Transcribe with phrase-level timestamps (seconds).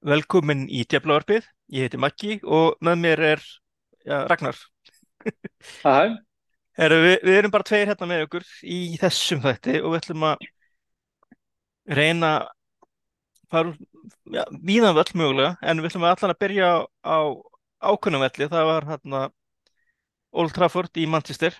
[0.00, 1.44] Velkomin í Djaflavarpið,
[1.76, 3.42] ég heiti Maggi og með mér er
[4.08, 4.56] ja, Ragnar.
[5.84, 6.16] Hæ,
[6.80, 10.24] Heru, við, við erum bara tveir hérna með okkur í þessum þætti og við ætlum
[10.30, 10.46] að
[11.90, 12.30] reyna
[13.52, 13.74] fara
[14.32, 16.70] ja, víðan völl mögulega en við ætlum að allan að byrja
[17.04, 17.18] á,
[17.90, 19.22] ákunnum velli, það var hérna
[20.30, 21.56] Old Trafford í Manchester.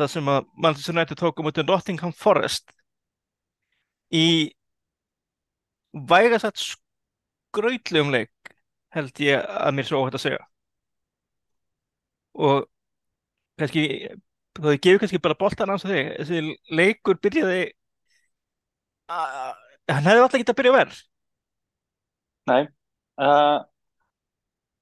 [0.00, 2.72] Það sem að Manchester United tókum út í Nottingham Forest
[4.10, 4.26] í
[5.94, 8.54] vægast að skrautlegum leik
[8.94, 10.44] held ég að mér svo óhætt að segja.
[12.34, 12.64] Og
[13.58, 13.84] kannski
[14.54, 16.40] þá gefur kannski bara boltan hans að þig þessi
[16.78, 17.62] leikur byrjaði
[19.14, 19.52] að
[19.90, 21.00] hann hefði alltaf getað að byrja verð
[22.50, 22.62] nei,
[23.24, 23.58] uh,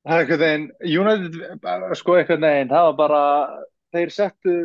[0.02, 0.66] það er einhvern veginn,
[1.02, 3.22] United, uh, sko einhvern veginn, það var bara,
[3.94, 4.56] þeir settu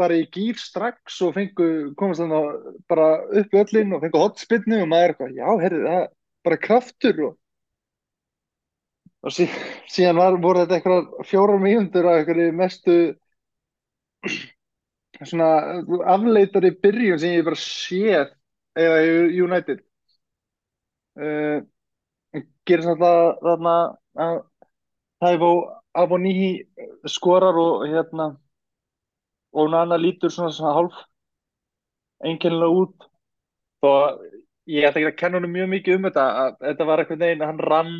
[0.00, 3.08] bara í gýr strax og fengu, komast þannig að bara
[3.40, 6.08] upp í öllin og fengu hotspinnu og maður er eitthvað, já, herri, það er
[6.48, 7.36] bara kraftur og,
[9.24, 9.48] og sí,
[9.90, 12.96] síðan var, voru þetta eitthvað fjórar mínútur af eitthvað mestu
[15.30, 15.50] svona
[16.14, 18.34] afleitari byrjun sem ég bara séð
[18.74, 19.84] eða í United.
[21.14, 21.62] Uh,
[22.66, 23.74] gerir samt að þarna
[24.24, 24.40] að
[25.22, 25.50] Tæfó
[25.94, 26.48] Aboníhi
[27.06, 28.32] skorar og hérna
[29.54, 31.02] og Nana lítur svona, svona hálf
[32.24, 33.06] einkennilega út.
[33.84, 34.24] Og
[34.70, 37.44] ég ætla ekki að kenna honum mjög mikið um þetta að þetta var eitthvað neginn
[37.44, 37.94] að hann rann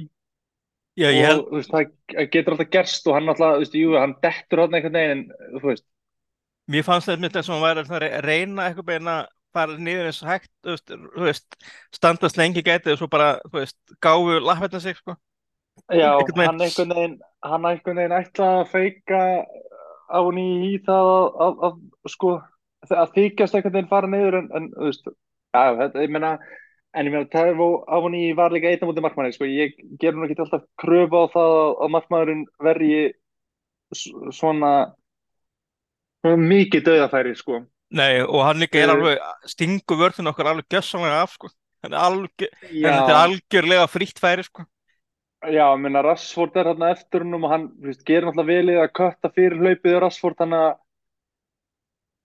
[0.94, 3.94] Já, og held, þú veist, það getur alltaf gerst og hann alltaf, þú veist, jú,
[3.98, 5.86] hann dettur hann eitthvað neginn en þú veist,
[6.70, 10.10] mér fannst þetta mitt eins og hann væri að reyna eitthvað beina að fara niður
[10.10, 11.58] eins og hægt þú veist,
[11.98, 15.18] standast lengi gætið og svo bara, þú veist, gáfu lappetna sig sko,
[15.90, 16.48] já, einhvern veginn.
[16.52, 17.18] hann einhvern veginn
[17.50, 19.20] hann einhvern veginn ætla að feika
[20.10, 22.34] á hann í það að, að, að sko,
[22.90, 25.08] að þykjast einhvern veginn fara niður en, en þú veist,
[25.54, 26.36] já, þetta, ég meina
[26.94, 30.28] En ég meina, Tæfó Avoní var líka einn á mútið markmanni, sko, ég ger nú
[30.28, 33.00] ekki alltaf kröfu á það að markmaðurinn verji
[33.90, 34.70] s- svona
[36.24, 37.64] mikið döðafæri, sko.
[37.94, 39.18] Nei, og hann líka er Uh, alveg
[39.50, 41.50] stingu vörðin okkar alveg gjössamlega af sko,
[41.82, 44.64] já, þetta er algjörlega frítt færi sko
[45.52, 48.92] já, ég meina, Rashford er hérna eftir húnum og hann, veist, gerir náttúrulega velið að
[48.98, 50.76] kötta fyrir hlaupið á Rashford, þannig að,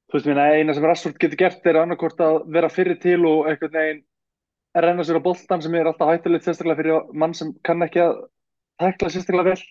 [0.10, 3.50] þú veist, meina, eina sem Rashford getur gert er annarkvort að vera fyrir til og
[3.50, 4.06] einhvern veginn
[4.86, 8.16] renna sér á boltan sem er alltaf hættulegt sérstaklega fyrir mann sem kann ekki að
[8.80, 9.66] tækla sérstaklega vel.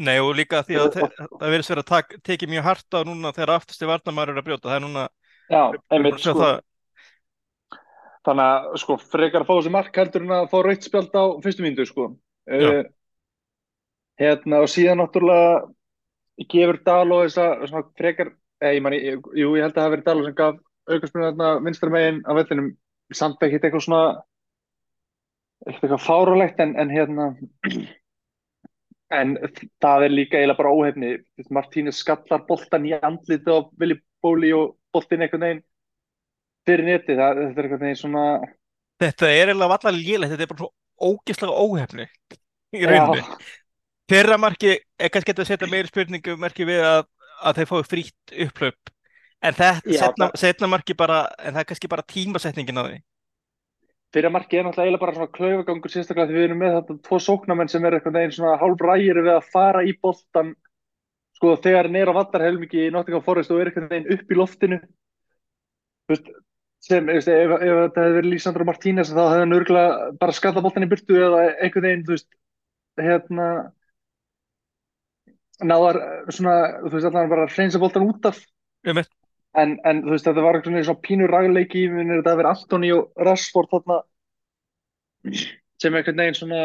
[0.00, 3.34] Nei, og líka því að það verðist verið að tak, tekið mjög hart á núna
[3.36, 5.06] þegar aftasti varnamæður er að brjóta, það er núna
[5.52, 5.62] já,
[5.92, 6.36] einmitt, sko.
[6.40, 6.58] það
[8.26, 11.24] Þannig að sko frekar að fá þessi mark heldur en að fá rautt spjald á
[11.44, 12.08] fyrstu mínútu sko.
[12.50, 12.82] Uh,
[14.20, 19.64] hérna og síðan náttúrulega gefur Daló þessa svona frekar, eða ég man, ég, jú ég
[19.64, 20.58] held að það hafi verið Daló sem gaf
[20.90, 22.68] aukarspunni þarna vinstra megin á vellinum,
[23.14, 24.02] samt ekki eitthvað svona
[25.66, 27.28] eitthvað eitthvað fárulegt en, en hérna
[29.20, 29.34] en
[29.82, 31.14] það er líka eiginlega bara óhefni.
[31.50, 35.62] Martínez skallar boltan í andliti á Vili Bóli og boltin einhvern veginn
[36.68, 38.24] fyrir neti, það, þetta er einhvern veginn svona
[39.00, 42.06] þetta er eiginlega allar lélegt, þetta er bara svo ógeðslega óhefni
[42.76, 43.24] í rauninni.
[44.10, 47.04] Fyrra marki kannski hægt að setja meiri spurningu merki við að,
[47.46, 48.90] að þeir fái frítt upplöp,
[49.42, 52.98] en þetta setna, setna marki bara, en það er kannski bara tímasetningin á því.
[54.14, 57.18] fyrir markið er náttúrulega eiginlega bara svona klaufagangur sérstaklega því við erum með þetta tvo
[57.22, 60.54] sóknarmenn sem er einhvern veginn svona hálfrægir við að fara í boltan
[61.38, 64.80] sko þegar Nero Vattar helmingi í Nottingham Forest og er einhvern veginn upp í loftinu
[64.82, 66.32] þú veist,
[66.80, 70.66] sem veist, ef, ef þetta hefði verið Lísandro Martínez þá hefði hann örgulega bara skallað
[70.66, 72.30] boltan í burtu eða einhvern veginn þú veist
[73.00, 73.48] hérna
[75.60, 75.98] náðar
[76.32, 76.54] svona
[76.86, 78.40] þú veist allan bara hreinsa boltan út af.
[79.60, 83.26] En, en þú veist þetta var svona pínur ragleiki minnir þetta að vera Antoni og
[83.28, 83.98] Rashford þarna
[85.80, 86.62] sem einhvern veginn svona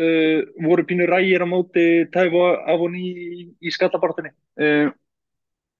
[0.00, 4.88] uh, voru pínur rægir á móti Tævo Avoní í, í skallabartinni uh,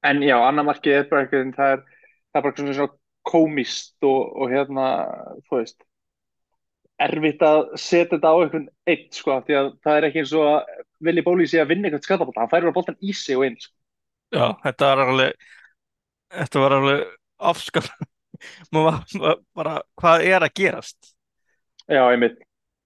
[0.05, 1.87] en já, annar markið er bara einhvern veginn það er,
[2.33, 2.99] það er bara svona, svona
[3.31, 4.87] komist og, og hérna
[5.49, 5.85] þú veist
[7.05, 10.47] erfitt að setja þetta á einhvern eitt sko, því að það er ekki eins og
[10.51, 13.47] að Vili Bóli sé að vinna einhvern skallabartin, hann færir á boltan í sig og
[13.49, 13.75] inn sko.
[14.35, 15.47] já, þetta var alveg,
[16.37, 17.05] þetta var alveg
[17.53, 17.91] afskap,
[18.75, 21.15] maður var bara, hvað er að gerast?
[21.89, 22.39] já, einmitt,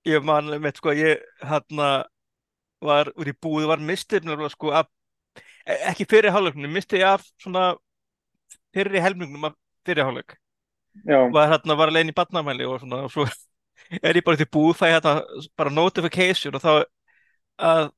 [0.05, 1.87] Ég man, með sko, ég hérna
[2.85, 4.89] var úr í búið, var mistið sko af,
[5.67, 7.65] e- ekki fyrir hálfleiknum, mistið ég af svona
[8.75, 9.55] fyrir helmingnum af
[9.87, 10.37] fyrir hálfleik.
[11.07, 11.49] já, Var
[11.91, 13.27] alveg inn í barnamæli og svona, og svo
[14.07, 15.15] er ég bara til búið, fæ hérna
[15.59, 16.73] bara notification og þá
[17.59, 17.91] að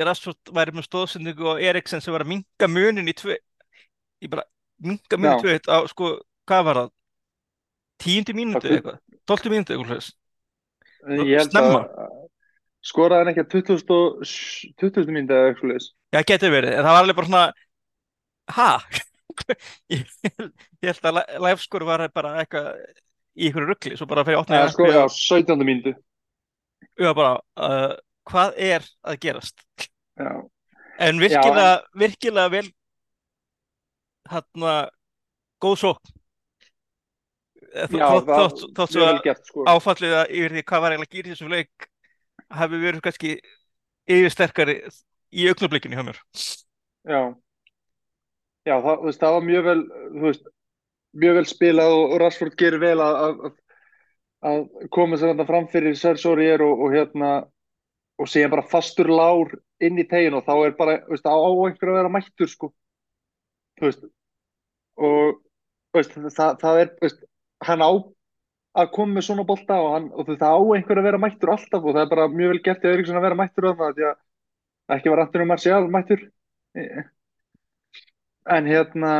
[0.00, 3.36] Rashford væri með stóðsendingu og Eriksen sem var að minka munin í tvö,
[4.20, 4.44] ég bara
[4.84, 6.10] minka munin í tvö, á sko,
[6.46, 6.90] hvað var það?
[8.04, 10.10] Tíundu það mínútu gull, eitthvað, tólftu mínútu eitthvað,
[11.32, 11.80] Ég Snemma.
[11.86, 12.12] að
[12.86, 13.94] skoraði hann ekki að 20.
[13.96, 14.20] og-
[14.82, 15.08] 20.
[15.16, 15.86] mínúti eða eitthvað.
[16.12, 17.44] Já, getur verið, en það var alveg bara svona
[18.58, 18.68] ha?
[19.94, 20.04] Ég,
[20.82, 22.72] ég held að livescore var bara eitthvað
[23.36, 25.64] í ykkur ruggli, svo bara fyrir opnaði Eða sko, já, 17.
[25.68, 25.94] mínúti.
[26.96, 27.96] ég var bara, uh,
[28.30, 29.66] hvað er að gerast?
[30.16, 30.30] Já,
[30.98, 32.68] En virkilega, virkilega vel
[34.30, 34.76] hérna
[35.62, 35.92] góð svo
[37.76, 39.64] já þótt svo að sko.
[39.68, 41.88] áfallið að yfir því hvað var eiginlega í þessum leik
[42.56, 43.32] hafi verið kannski
[44.06, 44.76] yfirsterkari
[45.36, 46.20] í augnablikinu hjá mér
[47.06, 47.20] Já,
[48.66, 49.82] já það, veist, það var mjög vel,
[50.24, 50.48] veist,
[51.22, 53.54] mjög vel spilað og, og Rashford gerir vel að, að,
[54.50, 57.30] að koma sér þetta fram fyrir Aurier og, og hérna
[58.16, 59.54] og síðan bara fastur lár
[59.84, 62.70] inn í tegin og þá er bara, veist, á á einhver að vera mættur, sko,
[64.96, 65.40] og,
[65.92, 66.92] það, það er,
[67.66, 67.90] hann á
[68.76, 71.84] að koma með svona bolta og, hann, og það á einhver að vera mættur alltaf
[71.84, 74.08] og það er bara mjög vel gert í Eiríksson að vera mættur og það, því
[74.10, 76.26] að ekki var Antonio Martial mættur
[78.52, 79.12] en hérna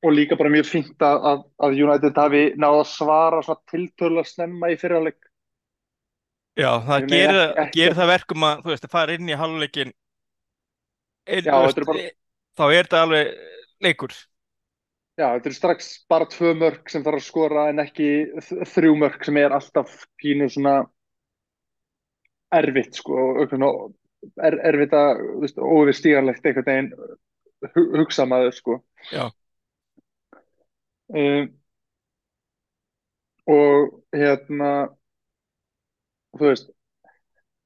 [0.00, 4.30] og líka bara mjög fínt að, að, að United hafi náða að svara svona tiltölulega
[4.30, 5.18] snemma í fyrirháleik
[6.60, 7.40] Já, það gerir,
[7.72, 9.36] gerir það verkum að þú veist, að fara inn í
[11.30, 12.10] er bara-
[12.58, 13.30] þá er þetta alveg
[13.80, 14.14] leikur.
[15.20, 18.08] Já, þetta er strax bara tvö mörg sem þarf að skora en ekki
[18.72, 20.74] þrjú mörg sem er alltaf pínu svona
[22.52, 23.44] erfitt sko
[24.42, 25.20] er, erfitt að
[25.60, 26.92] óyfirstíganlegt einhvern veginn
[27.74, 28.78] hugsa maður sko.
[31.10, 31.48] Um,
[33.50, 34.70] og hérna
[36.38, 36.70] þú veist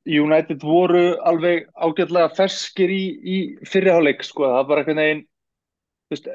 [0.05, 3.37] United voru alveg ágætlega ferskir í, í
[3.69, 6.31] fyrirháleik sko, það var einhvern veginn þú veist,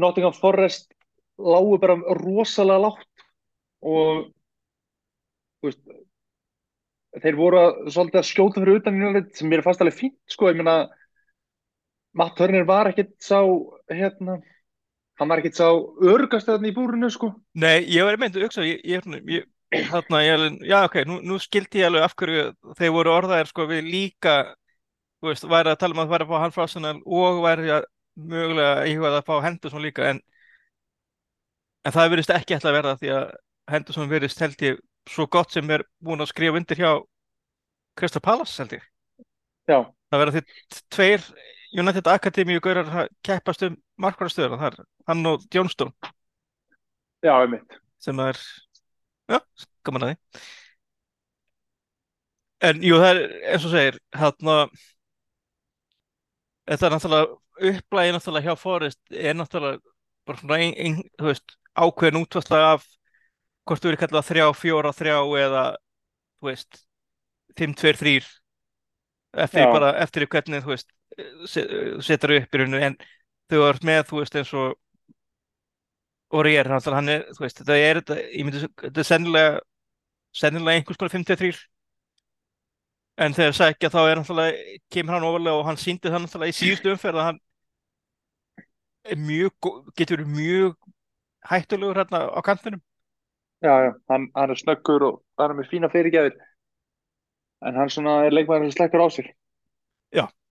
[0.00, 0.92] Nottingham Forest
[1.40, 3.24] lágu bara rosalega lágt
[3.80, 4.30] og
[5.60, 5.82] þú veist
[7.20, 10.52] þeir voru að, svolítið að skjóta fyrir utan United sem mér fannst alveg fínt sko,
[10.52, 10.76] ég meina
[12.16, 13.38] Matt Turner var ekkit sá
[13.90, 14.40] hérna,
[15.20, 17.32] hann var ekkit sá örgast þarna í búrinu sko.
[17.54, 21.90] Nei, ég var meint að hugsa ég, ég, ég, já ok, nú, nú skildi ég
[21.90, 22.48] alveg af hverju
[22.78, 24.34] þeir voru orðaðir sko við líka
[25.20, 27.40] þú veist, væri að tala um að það væri að fá hann frá Arsenal og
[27.44, 27.86] væri að
[28.30, 30.20] mögulega íhugað að fá Henderson líka en,
[31.84, 33.26] en það verðist ekki að verða því að
[33.70, 34.80] Henderson verðist held ég
[35.10, 36.90] svo gott sem er búin að skrifa undir hjá
[37.98, 38.84] Crystal Palace held ég.
[39.68, 39.78] Já,
[40.10, 41.26] það verða því tveir
[41.72, 45.92] United Academy og gaurar keppast um markvarastöðuna þar, hann og Johnstone
[47.22, 47.76] já, einmitt.
[48.00, 48.38] Sem er
[49.30, 49.38] já,
[49.84, 50.40] gaman að því.
[52.70, 53.20] En jú, það er
[53.52, 54.56] eins og segir hérna
[56.68, 59.80] þetta er náttúrulega upplægi náttúrulega hjá Forrest er náttúrulega
[60.28, 62.86] bara svona ein, ein, veist, ákveðin útvarsla af
[63.68, 65.64] hvort þú verið kallað þrjá, fjóra, þrjá eða
[66.40, 66.80] þú veist,
[67.58, 68.30] fimm, tveir, þrýr
[69.44, 69.70] eftir Já.
[69.70, 70.88] bara, eftir hvernig þú veist
[71.48, 72.96] setur upp í rauninu en
[73.50, 74.76] þú ert með, þú veist, eins og
[76.30, 79.08] og ég er náttúrulega hann er, þú veist, þetta er þetta, ég myndi, þetta er
[79.08, 79.60] sennilega
[80.40, 81.62] sennilega einhvers konar 53
[83.20, 86.58] en þegar sækja þá er náttúrulega, kemur hann ofalega og hann síndi það náttúrulega í
[86.60, 87.40] síðustu umferð að hann
[89.10, 90.76] er mjög, getur mjög
[91.50, 92.82] hættulegur hérna á kantinum.
[93.60, 96.38] Já, já, hann, hann er snöggur og hann er með fína fyrirgjafir
[97.66, 99.34] en hann svona er leikmaður sem slekkur á sér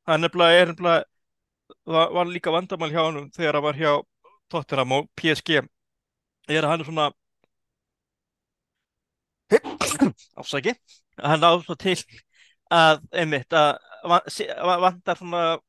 [0.09, 0.97] hann er nefnilega
[1.85, 3.91] var, var líka vandamál hjá hann þegar hann var hjá
[4.49, 7.09] Tottenham og PSG er að hann er svona
[10.39, 10.73] ásaki
[11.23, 11.97] hann á svo til
[12.73, 13.77] að einmitt að
[14.09, 15.59] va- se- va- vantar svona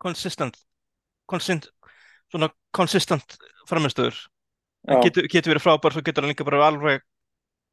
[0.00, 0.56] consistent
[1.28, 1.68] consistent
[2.32, 3.36] svona consistent
[3.68, 4.16] framistöður
[5.04, 7.02] getur, getur verið frábær svo getur hann líka bara alveg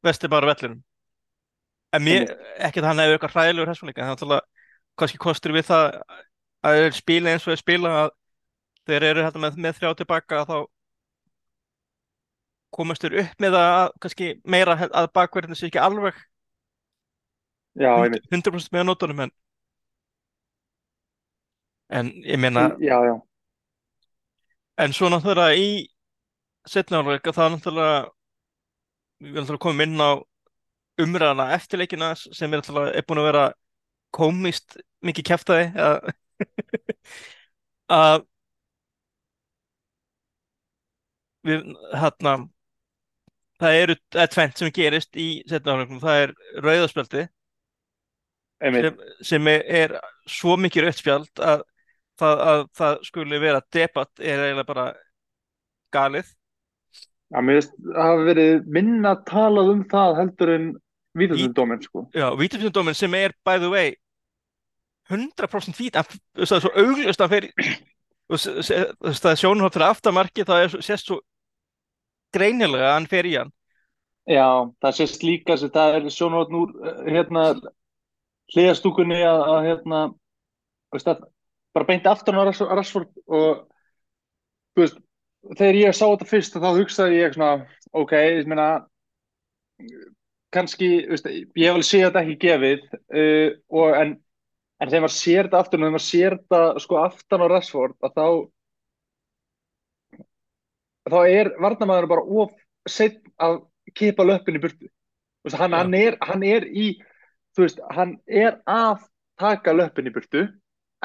[0.04, 0.82] vestið bara vellinum.
[1.96, 2.26] En mér,
[2.60, 4.42] ekki að hann hefur eitthvað hræðilegur þessum líka, þannig að
[4.98, 5.98] kannski kostur við það
[6.66, 8.08] að þeir spila eins og þeir spila að
[8.86, 10.56] þeir eru hérna með, með þrjá tilbaka þá
[12.76, 16.18] komast þeir upp með að kannski meira að bakverðinu sé ekki alveg
[17.78, 18.26] já, einmitt.
[18.32, 19.34] 100% með að nótunum en
[21.96, 23.14] en ég meina já, já,
[24.76, 25.86] En svo náttúrulega í
[26.68, 28.00] setna áleika þá náttúrulega
[29.22, 30.10] við náttúrulega komum inn á
[31.00, 33.44] umræðana eftir leikina sem er er búin að vera
[34.16, 36.10] komist mikið kjaftaði að
[37.96, 38.24] að
[41.46, 41.62] við
[41.94, 42.34] hérna
[43.60, 47.26] það eru er tvennt sem gerist í setna áleikum það er rauðaspjaldi
[48.60, 48.88] einmitt.
[48.88, 48.96] sem,
[49.30, 49.96] sem er, er
[50.28, 51.62] svo mikið rauðspjald að
[52.20, 54.86] það, að það skuli vera debatt er eiginlega bara
[55.94, 56.32] galið.
[57.32, 60.66] Já, mér finnst það hafa verið minna talað um það heldur en
[61.16, 62.04] vítatöndóminn sko.
[62.14, 63.94] Já, vítatöndóminn sem er by the way
[65.10, 67.52] 100% vít en það er svo auglust að fyrir
[69.38, 71.20] sjónum fyrir aftamarki það er sérst svo
[72.34, 73.52] greinilega að hann fer í hann.
[74.26, 76.72] Já, það sést líka sem það er sjónum úr
[77.06, 77.46] hérna
[78.54, 80.00] hliðastúkunni að, að hérna
[80.94, 81.22] veist, að,
[81.74, 83.62] bara beinti aftan á Rashford og
[84.78, 84.98] veist,
[85.54, 87.52] þegar ég sá þetta fyrst þá hugsaði ég svona
[87.94, 88.68] ok, ég meina
[90.54, 94.16] kannski, veist, ég hef alveg séð þetta ekki gefið uh, og en
[94.76, 98.18] En þegar maður sér þetta aftur, þegar maður sér þetta sko aftan á Rashford, að
[98.18, 98.26] þá,
[101.12, 102.52] þá er varnamæður bara of
[102.88, 103.62] seitt að
[103.96, 104.90] kipa löppin í burtu.
[105.46, 105.78] Veist, hann, Já.
[105.80, 106.90] hann, er, hann er í,
[107.56, 109.06] þú veist, hann er að
[109.40, 110.44] taka löppin í burtu,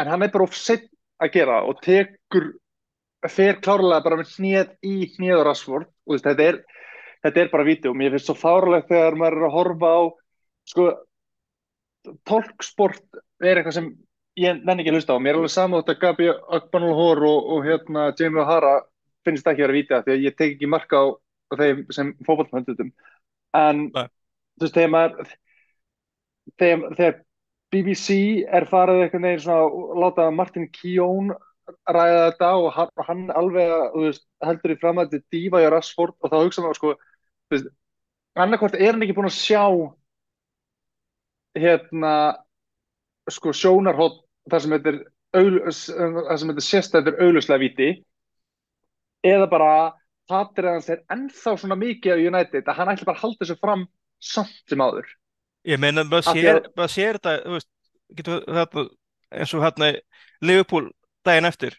[0.02, 0.90] en hann er bara of seitt
[1.22, 2.52] að gera og tekur,
[3.30, 5.88] fer klárlega bara með hnið í hnið á Rashford.
[6.10, 6.88] Og, veist, þetta, er,
[7.24, 7.96] þetta er bara vídeo.
[7.96, 10.02] Mér finnst svo fárlegt þegar maður er að horfa á,
[10.68, 10.88] sko,
[12.28, 13.90] tólksport er eitthvað sem
[14.40, 15.24] ég nenni ekki að hlusta á.
[15.24, 18.78] Mér er alveg saman þetta Gabi Akbanulhor og, og hérna Jamie O'Hara
[19.26, 21.06] finnst ekki að vera vítið því að ég tek ekki marka á,
[21.58, 22.92] þeim sem fótballmöndutum.
[23.58, 24.08] En Nei.
[24.58, 25.34] þú veist, þegar maður
[26.62, 27.18] þegar, þegar
[27.72, 28.18] BBC
[28.52, 31.32] er farið einhvern veginn svona að láta Martin Keown
[31.88, 35.62] ræða þetta og hann, hann alveg að, veist, heldur í fram að þetta er dífa
[35.64, 36.94] í Rashford og þá hugsa maður sko,
[38.42, 39.64] annarkvort er hann ekki búin að sjá
[41.60, 42.14] hérna
[43.36, 44.22] sko sjónarhótt
[44.52, 45.00] þar sem þetta er
[46.32, 46.38] að
[47.14, 47.90] er augljóslega víti
[49.32, 49.72] eða bara
[50.32, 53.60] hattir hans er ennþá svona mikið á United að hann ætli bara að halda þessu
[53.62, 53.86] fram
[54.22, 55.10] samt sem áður
[55.68, 57.68] Ég meina, maður sér, að- maður sér þetta, veist,
[58.18, 58.84] getur þetta,
[59.38, 59.90] eins og hérna
[60.42, 60.88] Liverpool
[61.24, 61.76] daginn eftir,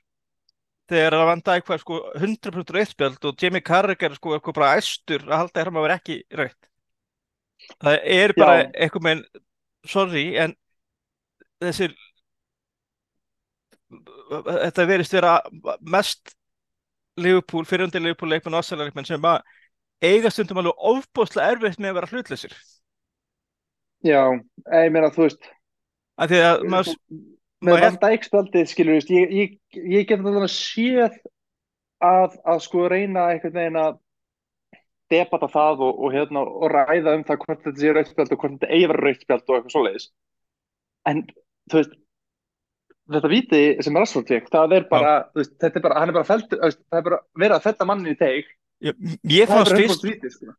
[0.87, 5.25] þegar það vann dag hvað, sko, 100% rauðspjald og Jamie Carragher, sko, eitthvað bara æstur
[5.27, 6.69] að halda að vera ekki rauðt.
[7.83, 8.71] Það er bara Já.
[8.87, 9.25] eitthvað með,
[9.97, 10.55] sorry, en
[11.63, 11.97] þessir,
[14.49, 15.39] þetta verist vera
[15.81, 16.37] mest
[17.21, 19.43] Liverpool, fyrirhundi Liverpool leikmenn og Arsenal leikmenn sem að
[20.03, 22.55] eiga stundum alveg ofbóðslega erfitt með að vera hlutlausir.
[24.03, 25.53] Já, ég meina þú veist
[26.21, 26.97] Af því að maður,
[27.63, 31.21] með Dijk spjaldið skilur ég, ég, ég get þetta séð
[32.03, 34.01] að, að sko reyna einhvern veginn að
[35.13, 38.57] debata það og, og, hérna, og ræða um það hvort þetta sé rauðspjald og hvort
[38.57, 40.07] þetta eigi að vera rauðspjald og eitthvað svoleiðis
[41.11, 41.25] en
[41.71, 41.93] þú veist
[43.13, 46.17] þetta viti sem Rashford fekk það er bara, þú veist, þetta er bara, hann er
[46.17, 48.51] bara veist, það er bara verið að fella mannin í teig.
[48.83, 48.97] Ég,
[49.31, 50.07] ég er fannst fyrst,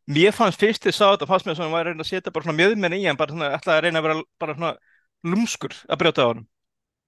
[0.08, 2.56] mér fannst fyrst þið sá þetta, fannst mér að maður reyna að setja bara svona
[2.62, 4.72] mjöðmenn í hann, bara svona, ætlaði að reyna að vera bara svona
[5.24, 6.46] lúmskur að brjóta á hann.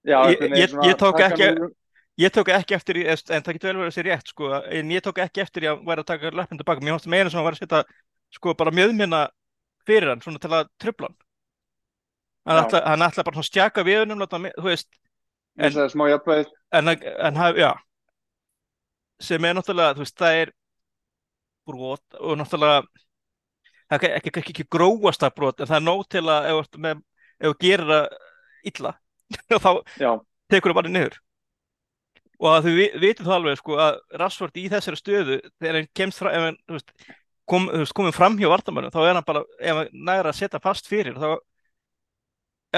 [0.06, 1.72] Já, Ég- ég- ég tók ekki-
[2.16, 5.02] Ég tók ekki eftir en það getur vel verið að sé rétt, sko, en ég
[5.04, 6.80] tók ekki eftir að vera að taka löppin tilbaka.
[6.80, 7.84] Mér fannst meira sem að vera að setja,
[8.32, 9.28] sko, bara mjöðmenna
[9.84, 10.08] fyrir
[12.46, 14.88] hann, ætla, hann ætla bara að stjaka við hennum, þú veist,
[16.72, 17.72] en, en haf, já,
[19.22, 20.52] sem er náttúrulega, þú veist, það er
[21.66, 22.86] brot og náttúrulega,
[23.90, 26.94] það er ekki, ekki, ekki gróasta brot, en það er nóg til að ef þú
[27.46, 28.08] þú gerir það
[28.72, 28.92] illa,
[29.64, 30.10] þá Já,
[30.52, 31.18] tekur það bara niður.
[32.36, 35.86] Og að þau vi- vitum það alveg, sko, að Rashford í þessari stöðu, þegar hann
[35.96, 36.80] kemst fram, ef hann, þú
[37.48, 40.60] kom, þú komið fram hjá vartamönnum, þá er hann bara, ef hann næra að setja
[40.60, 41.38] fast fyrir, þá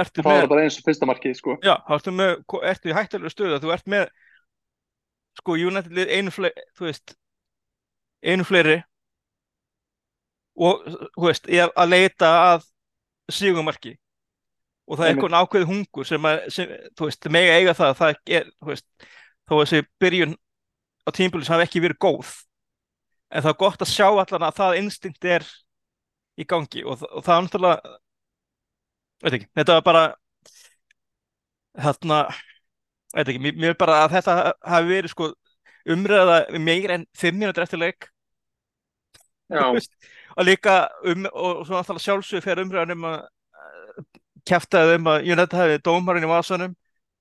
[0.02, 1.56] ertu það með bara eins og fyrsta markið sko.
[1.64, 2.34] Já, þá ertu, með,
[2.72, 4.08] ertu í hættulega stöðu að þú ert með
[5.38, 7.14] sko United einu fleiri veist
[8.22, 8.80] einu fleiri
[10.58, 10.82] og
[11.14, 12.66] þú veist, ég er að leita að
[13.30, 13.94] sigumarki
[14.88, 18.20] og það er eitthvað ákveð hungur sem að, sem, þú veist, mega eiga það það
[18.38, 18.86] er, veist,
[19.48, 20.34] þó að þessi byrjun
[21.04, 22.32] á tímbulis hafi ekki verið góð.
[23.28, 25.44] En það er gott að sjá allan að það instinkt er
[26.40, 27.96] í gangi og, og það er náttúrulega
[29.24, 30.04] veit ekki, þetta var bara
[31.78, 32.20] þarna
[33.14, 34.36] veit ekki, mér, mér bara að þetta
[34.72, 35.30] hafi verið sko
[35.88, 38.08] umræða meir en fimm mínútur eftir leik.
[40.36, 43.18] Og líka um og svo náttúrulega sjálfsög fyrir umræðan um að
[44.48, 46.76] kæftaði um að United hafi dómarinn í vasanum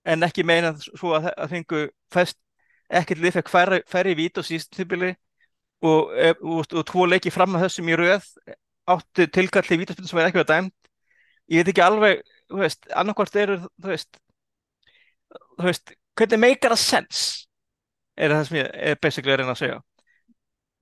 [0.08, 1.82] en ekki meina svo að það fengu
[2.14, 2.38] fest
[2.90, 5.14] ekkert lið færri, færri vít á síðust tíbili
[5.82, 8.28] og, og, og, og tvo leiki fram að þessum í röð
[8.88, 10.87] áttu tilkalli vítaspilin sem er ekki verið dæmt
[11.52, 14.20] ég veit ekki alveg, þú veist, annarkvort eru, þú veist
[15.58, 17.22] þú veist, hvernig meikar það sens?
[18.18, 19.80] Er það sem ég er basically að reyna að segja.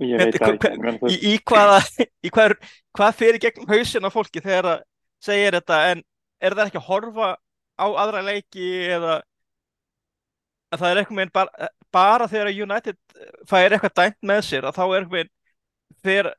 [0.06, 2.56] Ég veit það ekki í, í hvaða í hvað, er,
[2.96, 4.84] hvað fyrir gegnum hausin á fólki þegar það
[5.24, 6.04] segir þetta en
[6.44, 7.30] er það ekki að horfa
[7.80, 9.16] á aðra leiki eða
[10.76, 13.00] að það er eitthvað með bara, bara þegar United
[13.48, 15.32] fær eitthvað dæmt með sér að þá er eitthvað með
[16.06, 16.32] þegar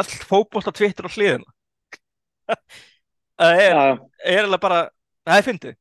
[0.00, 2.56] all fótbolt að tvittur á hliðina
[3.40, 4.80] það er, alveg bara
[5.26, 5.76] það er fyndið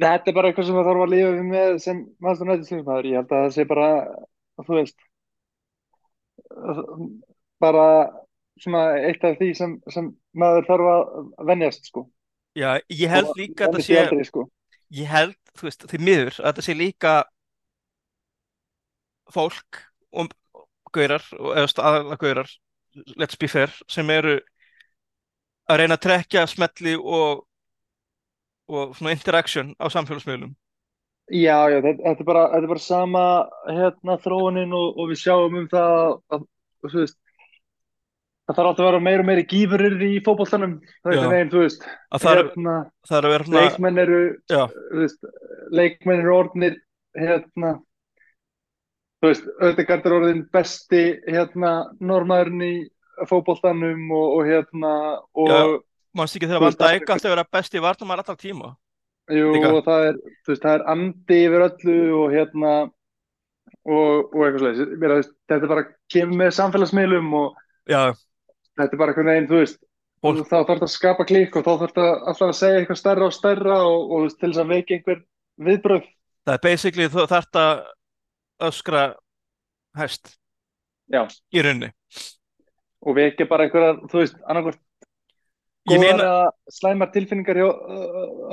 [0.00, 3.08] þetta er bara eitthvað sem það þarf að lifa við með sem maður nættið slingmaður.
[3.08, 3.88] Ég held að það sé bara,
[4.62, 5.04] þú veist,
[7.62, 7.86] bara
[8.62, 12.06] svona eitt af því sem, sem maður þarf að venjast, sko.
[12.56, 14.46] já, ég held Og líka að því sé aldrei, sko.
[14.92, 17.14] ég held, þú veist, því miður að þetta sé líka
[19.32, 20.32] fólk og
[20.92, 22.50] gaurar, eða aðalega gaurar
[23.16, 24.38] let's be fair, sem eru
[25.70, 27.46] að reyna að trekja smetli og
[28.72, 30.54] og svona interaction á samfélagsmiðlum.
[31.32, 33.24] Já, já, þetta, er bara, þetta er bara sama
[33.68, 35.92] hérna þróunin og, og við sjáum um það
[36.34, 36.46] að,
[36.82, 37.18] þú veist,
[38.42, 40.74] það þarf alltaf að vera meira og meiri gífurir í fótboltanum.
[41.04, 42.76] Það er neginn, þú veist, að það er, hérna,
[43.08, 45.30] það er að vera svona leikmenn eru, já, þú veist,
[45.80, 46.78] leikmenn eru orðnir,
[47.22, 47.72] hérna,
[49.22, 52.74] þú veist, Ödegard er orðin besti, hérna, normaðurinn í
[53.30, 54.92] fótboltanum og, og hérna,
[55.34, 55.78] og,
[56.16, 58.72] mannst ekki þegar Van Dijk alltaf vera besti varnamæður alltaf tíma?
[59.32, 59.70] Jú, líka.
[59.70, 62.72] og það er, veist, það er andi yfir öllu og hérna,
[63.86, 68.02] og, og eitthvað að, þetta er bara kemur með samfélagsmiðlum og já,
[68.80, 69.80] þetta er bara einhvern veginn, þú veist,
[70.22, 73.00] Fólk- þá þarf þetta að skapa klikk og þá þarf þetta alltaf að segja eitthvað
[73.00, 75.24] stærra og stærra og, og veist, til þess að veiki einhver
[75.68, 76.04] viðbröð.
[76.46, 77.82] það er basically þarft að
[78.68, 79.02] öskra
[79.98, 80.36] hæst
[81.12, 81.92] Já, í rauninni
[83.02, 84.80] og vekja bara einhverjar, þú veist, annarkvært
[85.90, 87.68] ég góðar meina, eða slæmar tilfinningar hjá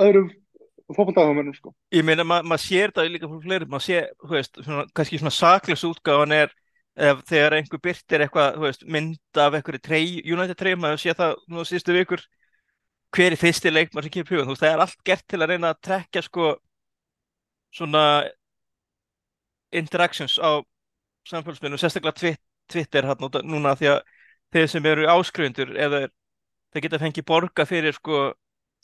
[0.06, 0.30] öðrum
[0.90, 1.70] fótboltahumennum, sko.
[1.94, 5.20] ég meina ma maður sér þetta líka fyrir fleiri, maður sér, þú veist svona, kannski
[5.22, 6.50] svona saklis útgáfan er
[7.00, 11.14] ef þegar einhver byrtir eitthvað þú veist, mynd af einhverju trey, United treyjum maður sé
[11.14, 12.24] það nú síðustu vikur
[13.14, 15.52] hver er fyrsti leikmar sem kemur hugan þú veist, það er allt gert til að
[15.52, 16.50] reyna að trekja sko
[17.78, 18.04] svona
[19.70, 20.58] interactions á
[21.30, 22.40] samfélagsmiðlum, sérstaklega Twi-
[22.70, 24.00] Twitter hann, núna því að
[24.54, 28.20] þeir sem eru áskrifundur eða þeir, geta fengið borga fyrir sko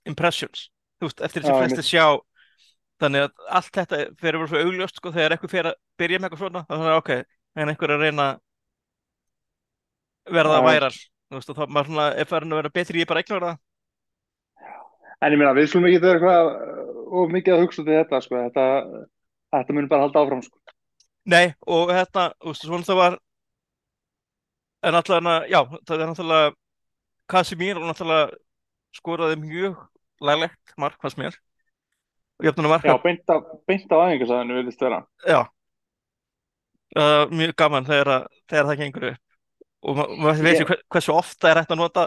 [0.07, 0.69] impressions,
[1.03, 2.07] veist, eftir Já, þessi flesti sjá.
[3.03, 6.19] Þannig að allt þetta fyrir að vera svo augljóst sko þegar eitthvað fyrir að byrja
[6.21, 7.11] með eitthvað svona þannig að ok,
[7.57, 8.39] en einhver er að reyna að
[10.37, 10.97] verða væral
[11.35, 13.63] veist, þá maður svona er farin að vera betri í bara að ignora það.
[15.25, 17.97] En ég meina, við skulum ekki vera eitthvað uh, og mikið að hugsa út í
[17.97, 18.41] þetta, sko.
[18.47, 18.65] Þetta,
[19.57, 20.75] þetta mun bara halda áfram, sko.
[21.33, 23.17] Nei, og þetta, þú veist, svona það var
[24.83, 26.55] en náttúrulega, já, það er náttúrulega
[27.31, 28.37] Casemiro náttúrulega
[28.97, 29.77] skoraði mjög
[30.21, 30.99] laglegt mark,
[32.37, 33.37] og jöfnuna marka, Já, beint á,
[33.67, 34.99] beint á æfingarsæðinu vilist vera.
[35.25, 35.41] já,
[36.97, 39.23] uh, mjög gaman þegar, að- þegar það gengur upp.
[39.87, 42.07] Og ma maður veit ekki hver, hversu ofta er hægt að nota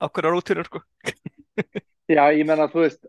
[0.00, 0.80] ákveðar rútínur, sko.
[2.10, 3.04] Já, ég meina, þú veist,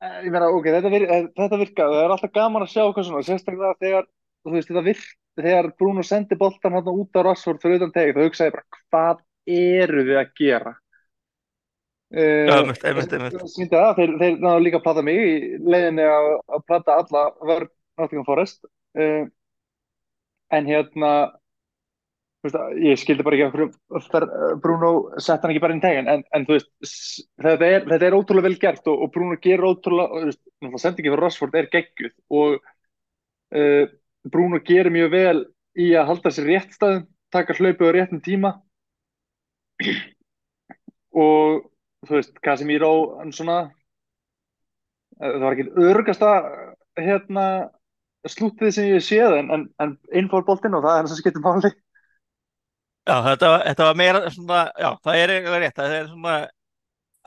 [0.00, 3.08] eh, ég meina, ok, þetta, vir, þetta virka, það er alltaf gaman að sjá hvað
[3.08, 4.06] svona, sérstaklega þegar,
[4.54, 5.06] veist, þetta virk,
[5.36, 8.82] þegar Bruno sendi boltan hann út á Rashford fyrir utan tegi, þá hugsaði ég bara,
[8.86, 9.22] hvað
[9.56, 10.74] eru við að gera?
[12.16, 13.40] Einmitt, einmitt.
[13.50, 15.32] Sýndi það, þeir, þeir náðu líka að plata mig í
[15.66, 19.26] leiðinni að, að plata alla vörn Nottingham Forest, uh,
[20.54, 21.10] en hérna,
[22.46, 26.10] veist, ég skildi bara ekki af hverju Bruno sett hann ekki bara inn í tegin
[26.12, 26.70] en, en veist,
[27.42, 30.42] þetta er, þetta er ótrúlega vel gert og, og Bruno gerur ótrúlega og, þú veist,
[30.46, 32.58] náttúrulega sendingi fyrir Rashford er geggjuð og
[33.56, 33.84] uh,
[34.32, 35.38] Bruno gerir mjög vel
[35.78, 38.52] í að halda sér rétt staðum taka hlaupið á réttum tíma.
[41.16, 41.66] Og
[42.06, 42.92] þú veist, Casemiro
[43.34, 43.58] svona
[45.20, 46.30] eh, það var ekki örgasta
[46.96, 47.46] hérna
[48.26, 51.44] slúttið sem ég séð en, en, en innfór boltinn og það er það sem skiptir
[51.44, 51.72] máli.
[53.06, 56.36] Já, þetta, þetta var meira svona, já, það er eiginlega rétt, það er svona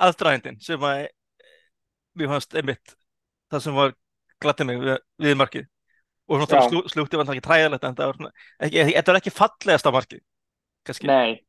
[0.10, 1.06] aðdragindin sem að
[2.20, 2.96] mér fannst einmitt
[3.52, 3.94] það sem var
[4.44, 5.68] glattið mig við, við markið
[6.30, 8.18] og slú, slúktið var það ekki træðilegt en það var
[8.68, 10.22] ekki, þetta var ekki fallegasta markið,
[10.88, 11.10] kannski.
[11.10, 11.39] Nei.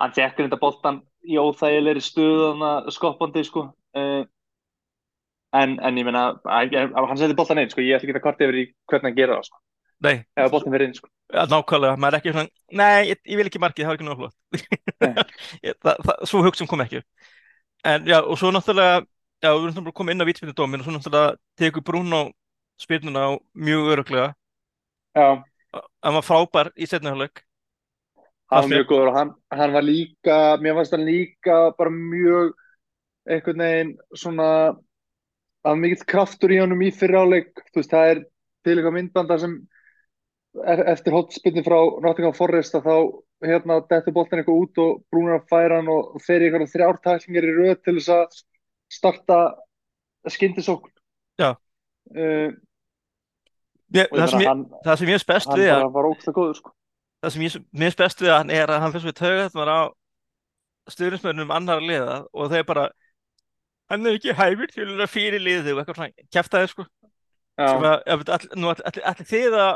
[0.00, 3.66] Hann tekur þetta boltan í óþægilegri stöðuna skoppandi sko.
[3.96, 4.22] Uh,
[5.56, 6.06] en, en ég
[6.96, 9.18] að- hann setur boltan inn sko ég ætla ekki að kvarta yfir í hvernig hann
[9.18, 9.58] gera það sko.
[10.00, 10.16] Nei,
[10.86, 11.08] inn sko.
[11.30, 14.08] Ja, nákvæmlega, maður er ekki svona, nei, ég, ég vil ekki markið, það var ekki
[14.08, 14.32] náttúrulega
[16.30, 17.00] svo hugsun kom ekki.
[17.84, 19.02] En já, og svo náttúrulega,
[19.44, 22.20] já, við erum náttúrulega komið inn á vítfyndudómin og svo náttúrulega tekur Bruno
[22.80, 24.28] spyrnuna á mjög öruglega,
[25.16, 25.42] Já,
[26.02, 27.42] hann var frábær í setniháleik.
[28.50, 32.54] hann var mjög góður og hann, hann var líka mér fannst hann líka bara mjög
[33.30, 34.46] einhvern veginn svona
[35.66, 38.20] að mikill kraftur í honum í fyrir áleik þú veist það er
[38.64, 39.54] til eitthvað myndbanda sem
[40.64, 42.96] e- eftir hotspinni frá Nottingham Forest að þá
[43.50, 46.98] hérna dettur boltan eitthvað út og brúnar að færa hann og fer í eitthvað þrjár
[47.04, 48.40] tæklingar í röð til þess að
[48.90, 49.38] starta
[50.28, 50.90] skyndisókn.
[51.40, 51.54] Já.
[52.16, 52.50] uh,
[53.90, 55.98] Mér, það, sem meina ég, hann, það sem ég er best hann við að,
[56.36, 56.72] góður sko.
[57.20, 57.56] það sem ég
[57.88, 59.80] er best við að hann er að hann fyrst við þetta á
[60.90, 62.86] stuðnismönnum annar liða og þeir bara
[63.90, 66.86] hann er ekki hæfur til að fyrir liðið og eitthvað svona kæftæði sko.
[67.60, 69.72] Allir all, þið að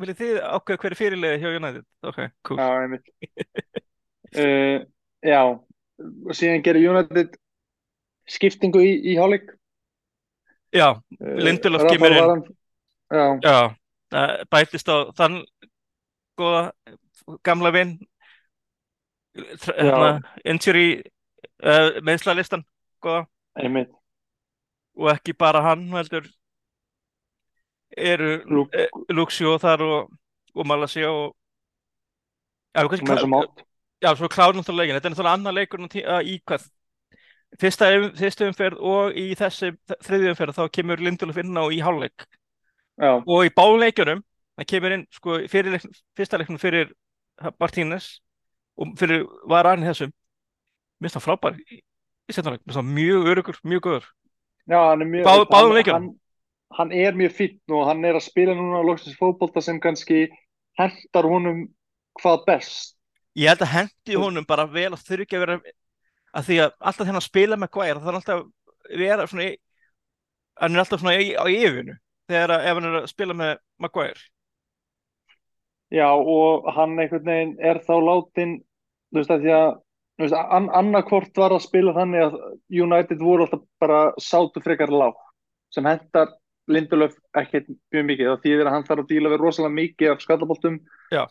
[0.00, 1.86] viljið þið ákveða hverju fyrirliði hjá United?
[2.06, 2.60] Ok, cool.
[2.60, 3.10] Já, einmitt.
[4.30, 4.86] Uh,
[5.26, 5.42] Já.
[6.00, 7.34] Og síðan gerir United
[8.30, 9.50] skiptingu í, í hálfleik
[10.72, 12.44] já, uh, Lindelof Rafael kemur inn
[13.10, 13.74] Já, já,
[14.50, 15.40] bætist á þann
[16.38, 16.72] góða
[17.46, 17.96] gamla vinn
[19.34, 21.02] hérna, injury
[21.62, 22.64] uh, meðslalistan
[23.02, 23.26] góða.
[23.58, 23.90] Einmitt.
[24.98, 26.26] Og ekki bara hann heldur
[27.96, 30.10] eru Luke- eh, Luxio þar og,
[30.54, 31.34] og Malasía og
[32.74, 33.16] já, þessum klá-
[34.02, 34.94] já, svo klárum þá leikin.
[34.98, 36.68] Þetta er náttúrulega annar leikur að í hvað?
[37.58, 39.72] Fyrsta, fyrsta umferð og í þessi
[40.06, 42.26] þriðju umferð þá kemur Lindelof inn á í hálfleik
[43.00, 44.20] Já, og í báðum leikjunum
[44.60, 45.80] hann kemur inn sko fyrir
[46.18, 46.90] fyrsta leiknum fyrir
[47.60, 48.18] Martínez
[48.76, 50.12] og fyrir var hann í þessum
[51.00, 51.78] minnst það frábær í,
[52.30, 54.08] setnarleik, minnst það mjög örugur, mjög góður.
[54.70, 55.94] Hann er Báð- báðum hann- leikjunum.
[56.10, 56.20] hann,
[56.76, 60.28] hann er mjög fínn og hann er að spila núna loksins fótbolta sem kannski
[60.78, 61.64] hentar honum
[62.20, 62.96] hvað best.
[63.36, 65.60] Ég held að hendi honum bara vel að þurfi ekki að vera
[66.36, 69.48] að því að alltaf hann spila með Guire það er alltaf að vera svona
[70.60, 71.96] hann er alltaf svona í, á yfirnu
[72.30, 74.26] þegar að, ef hann er að spila með Maguire?
[75.90, 78.58] Já, og hann einhvern veginn er þá látin
[79.10, 79.70] þú veist að því að
[80.22, 82.36] veist, an, annarkvort var að spila þannig að
[82.84, 85.18] United voru alltaf bara sátu frekar lág
[85.74, 86.36] sem hentar
[86.70, 88.28] Lindelöf ekkert mjög mikið.
[88.30, 90.76] Þá þýðir að hann þarf að díla við rosalega mikið af skallaboltum.
[91.10, 91.22] Já.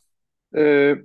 [0.60, 0.96] uh,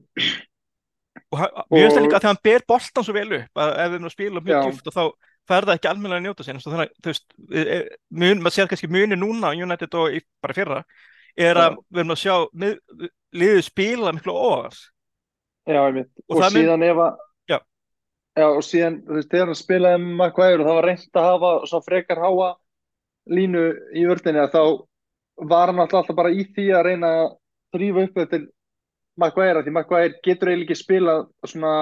[1.30, 3.92] og mjög Og- stæð líka að þegar hann ber boltan svo vel upp að ef
[3.92, 5.04] erum að spila mjög djúft og þá
[5.48, 7.26] fær það ekki almennilega að njóta sér þannig að þú veist,
[7.60, 10.80] eh, mun, maður sér kannski muni núna á United og í, bara fyrra
[11.36, 12.74] er að við erum að sjá mið,
[13.34, 14.82] liðið spila miklu óvars
[15.64, 16.10] Já, einmitt.
[16.28, 17.14] Og Og, það mun- síðan ef að
[17.48, 17.58] Já.
[18.36, 21.28] Já, og síðan, þú veist, þegar hann spilaði með Maguire og það var reynt að
[21.30, 22.48] hafa svona frekar háa
[23.32, 23.62] línu
[23.96, 24.62] í vördinni að þá
[25.50, 27.30] var hann alltaf bara í því að reyna að
[27.74, 28.44] þrýfa upp eftir
[29.16, 31.72] Maguire því Maguire getur eiginlega ekki spilað svona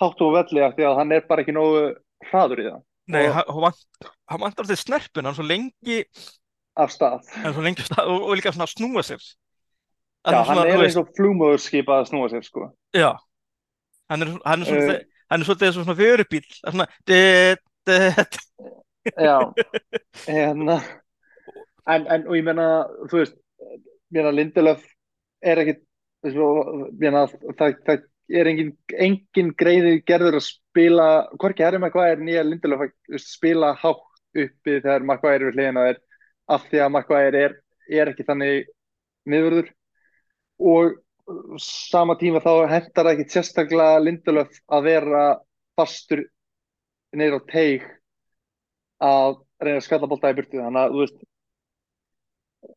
[0.00, 1.84] hátt og velli af því að hann er bara ekki nógu
[2.30, 5.98] hraður í það Nei, hann, hann vant- hann vantar til snerpun hann er svo lengi,
[6.76, 7.20] af stað.
[7.36, 9.22] hann er svo lengi af stað, og, og líka svona að snúa sér
[10.26, 12.64] Já, hann svona, er þú eins og flugmóðurskip að snúa sér, sko.
[12.96, 13.12] Já,
[14.10, 14.72] hann er, hann er, Eh.
[14.72, 16.24] svolítið, hann er svolítið og svona er
[16.58, 16.86] svona.
[19.22, 19.36] Já,
[20.26, 20.80] hérna
[21.86, 22.66] en, en, og ég meina,
[23.06, 24.82] þú veist ég meina, Lindelöf
[25.46, 25.84] er ekkit
[27.60, 31.08] það, það er engin, engin greiði gerður að spila,
[31.38, 34.04] hvorki Harry Maguire nýja Lindelöf að spila hátt
[34.36, 36.00] uppi þegar Maguire er við hliðina á þér
[36.56, 37.56] af því að Maguire er,
[37.90, 38.70] er ekki þannig
[39.26, 39.70] miðvörður.
[40.56, 40.96] Og
[41.62, 45.24] sama tíma þá hentar það ekki sérstaklega Lindelöf að vera
[45.78, 46.26] fastur
[47.16, 47.86] niður á teig
[49.02, 50.60] að reyna að skalla bolta í burtu.
[50.60, 51.24] Þannig að þú veist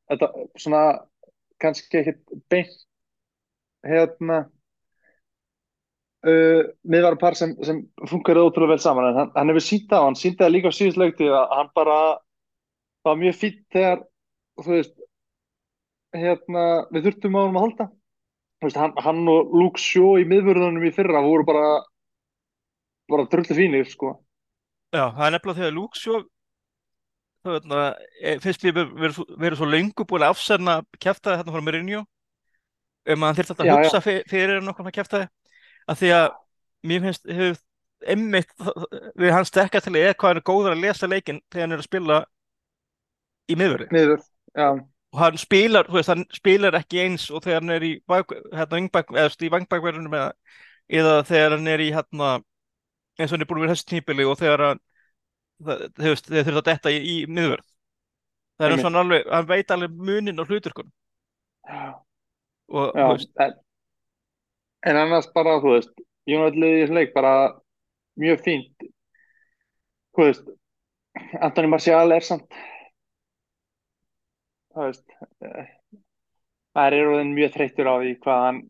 [0.10, 0.84] þetta svona
[1.60, 2.78] kannski ekkit beint
[3.86, 4.44] hérna
[6.28, 10.18] uh, miðvarapar sem, sem funkar ótrúlega vel saman en hann, hann hefur sínt á, hann
[10.20, 12.00] síndi það líka á síðust leikti að hann bara
[13.08, 14.04] var mjög fýtt þegar
[14.60, 14.96] þú veist
[16.16, 17.88] hérna, við þurftum á honum að halda.
[18.64, 21.68] Veist, hann, hann og Luke Shaw í miðvörðunum í fyrra voru bara
[23.10, 24.18] bara drullu fínir sko.
[24.94, 26.24] Já, það er nefnilega þegar Luke Shaw
[27.48, 27.84] veitna,
[28.44, 32.02] finnst mér verið svo, lengur búin að afsarna kjæftaði hérna frá Mourinho
[33.10, 35.32] um að hann þyrfti alltaf Já, að hugsa fyr, fyrir nokkuð kjæftaði að
[35.98, 36.28] því að
[36.90, 37.58] mér finnst hefur
[38.08, 38.54] emmitt
[39.20, 41.82] við hans stekka til eða hvað hann er góður að lesa leikinn þegar hann er
[41.82, 42.20] að spila
[43.50, 44.22] í miðvöri miður,
[44.56, 44.70] já,
[45.10, 48.76] og hann spilar, þú veist, hann spilar ekki eins og þegar hann er í hérna,
[48.76, 49.32] vingbak, eða
[50.90, 52.30] eða, þegar hann er í hérna
[53.20, 54.84] eins og hann er búin við þessu tímpili og þegar hann
[55.60, 57.66] þegar þurft að detta í, í miðvörð.
[58.60, 58.86] Það er Einmitt.
[58.86, 60.92] svona alveg, hann veit alveg munin á hluturkun
[61.68, 61.82] já,
[62.70, 63.58] og já veist, en,
[64.88, 65.94] en annars bara, þú veist
[66.30, 67.34] United liðið í þessum leik bara
[68.20, 68.90] mjög fínt
[70.16, 70.50] þú veist
[71.44, 72.60] Antoni Martial er samt
[74.74, 75.70] þú veist eh,
[76.76, 78.62] það er orðin mjög þreyttur á því hvað hann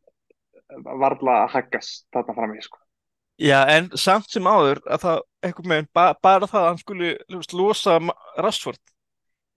[1.01, 2.79] varla að haggast þarna fram í sko.
[3.41, 7.11] já, en samt sem áður að það, einhvern veginn, ba, bara það að hann skuli
[7.33, 7.97] veist, losa
[8.37, 8.81] Rashford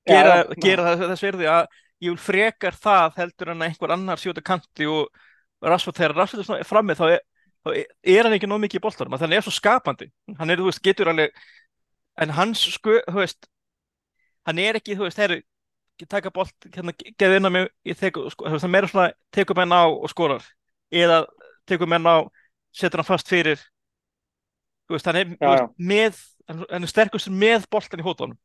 [0.08, 0.54] gera, já.
[0.64, 1.66] gera þess verði að
[2.02, 5.06] ég vil frekar það heldur en einhver annar sjóta kanti og
[5.62, 7.22] Rashford, þegar Rashford er svona frammi þá er,
[7.62, 10.10] þá er hann ekki nóg mikið í boltanum þannig að hann er svo skapandi.
[10.38, 11.42] Hann er, þú veist, getur alveg
[12.22, 13.48] en hans sko, þú veist
[14.48, 15.42] hann er ekki, þú veist, herru
[16.08, 19.58] taka bolt, hérna, geða inn á mig teku, sko, þú veist, hann meira svona tekur
[19.58, 20.44] menn á og skorar.
[20.90, 21.24] Eða
[21.68, 22.26] tekur menn á
[22.74, 23.60] setur hann fast fyrir.
[24.88, 26.18] Þú veist, hann er, Já, veist, með
[26.72, 28.38] hann er sterkustur með boltan í hótunum.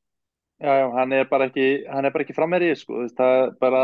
[0.61, 3.41] Já, já, hann er bara ekki, hann er bara ekki framherji, sko, þú veist, það
[3.41, 3.83] er bara,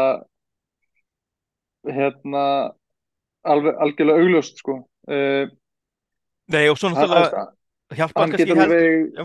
[1.89, 2.45] hérna,
[3.43, 4.79] alveg, algjörlega augljóst, sko.
[5.09, 5.45] Uh,
[6.53, 7.53] Nei, og svo náttúrulega hann,
[7.97, 9.23] hjálpar hann getur alveg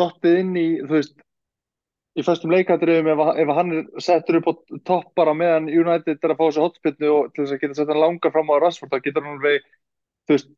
[0.00, 1.14] dottið inn í, þú veist,
[2.14, 4.54] í fyrstum leikandriðum ef, ef hann settur upp á
[4.90, 7.90] topp bara meðan United er að fá þessu hotspinnu og til þess að geta sett
[7.90, 9.68] hann langa fram á Rashford, þá getur hann alveg,
[10.26, 10.50] þú veist,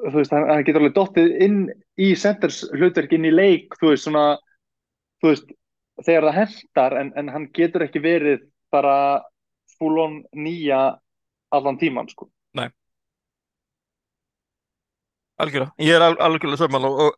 [0.00, 1.58] þú veist, hann, hann getur alveg dottið inn
[2.00, 4.26] í centers hlutverk inn í leik, þú veist, svona,
[5.20, 5.52] þú veist,
[6.04, 8.96] þegar það hendar, en, en hann getur ekki verið bara
[9.78, 10.80] full on nýja
[11.50, 12.30] allan tíman, sko.
[15.40, 17.14] algjörlega, ég er al algjörlega sögmal og, og,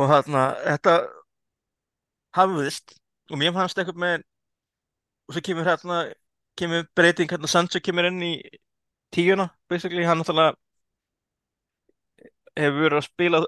[0.00, 0.96] og þarna, þetta
[2.38, 2.96] hafðist
[3.30, 4.16] og mér fannst eitthvað með
[5.28, 6.00] og svo kemur hérna
[6.58, 8.34] kemur breyting hérna Sancho kemur inn í
[9.14, 10.54] tíuna, basically, hann náttúrulega
[12.58, 13.42] hefur verið að spila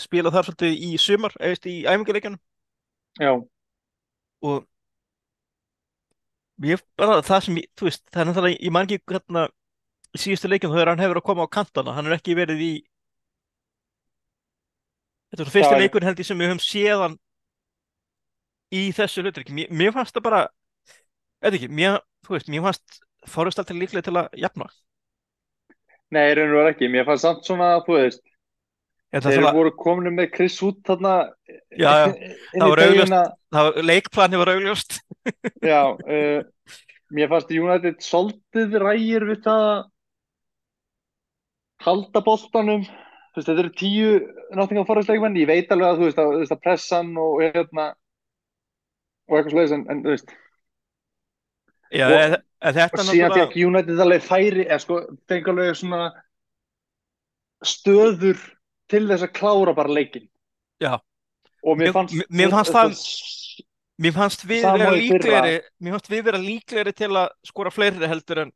[0.00, 2.40] spila þar svolítið í sumar, eða í æfingarleikjunum
[3.20, 3.32] Já,
[4.46, 4.66] og
[6.68, 9.46] ég bara það sem, ég, þú veist, það er náttúrulega ég man ekki hérna
[10.10, 12.72] í síðustu leikjum þegar hann hefur að koma á kantana, hann er ekki verið í
[15.30, 17.16] þetta er fyrsti Já, leikur held ég sem við höfum séð hann
[18.74, 20.42] í þessu hlutverki, mér, mér fannst það bara
[21.40, 24.66] eða ekki, mér, þú veist, mér fannst Forrest alltaf líklega til að jafna.
[26.14, 28.22] Nei, raun og verið ekki, mér fannst samt svona, þú veist,
[29.10, 31.14] þeir það, voru komin með Chris út þarna
[31.74, 33.80] Já, já, það var augljóst.
[33.90, 34.98] leikplani var augljóst.
[35.72, 36.76] Já, uh,
[37.10, 39.80] mér fannst United soldið rægir við það að
[41.86, 42.84] halda boltanum.
[43.34, 44.12] Veist, þetta eru tíu
[44.58, 47.42] Nottingham Forest leikmenn, ég veit alveg að þú veist að, þú veist, að pressan og
[47.44, 47.88] hérna
[49.30, 50.32] og eitthvað slegis en, en þú veist.
[51.90, 54.98] Já, Og- en þetta og síðan náttúrulega fekk United alveg færi eða sko,
[55.30, 56.00] fengi alveg svona
[57.66, 58.42] stöður
[58.90, 60.26] til þess að klára bara leikin
[60.82, 60.96] Já.
[61.62, 63.66] og mér fannst mér- mér fannst það- það
[64.00, 68.38] Mér fannst við vera líklegri Mér fannst við vera líklegri til að skora fleiri heldur
[68.46, 68.52] en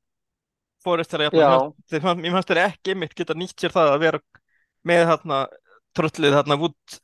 [1.37, 1.51] Já.
[1.93, 4.21] Mér fannst- þeir ekki einmitt geta nýtt sér það að vera
[4.89, 5.43] með þarna
[5.97, 6.97] tröllið þarna út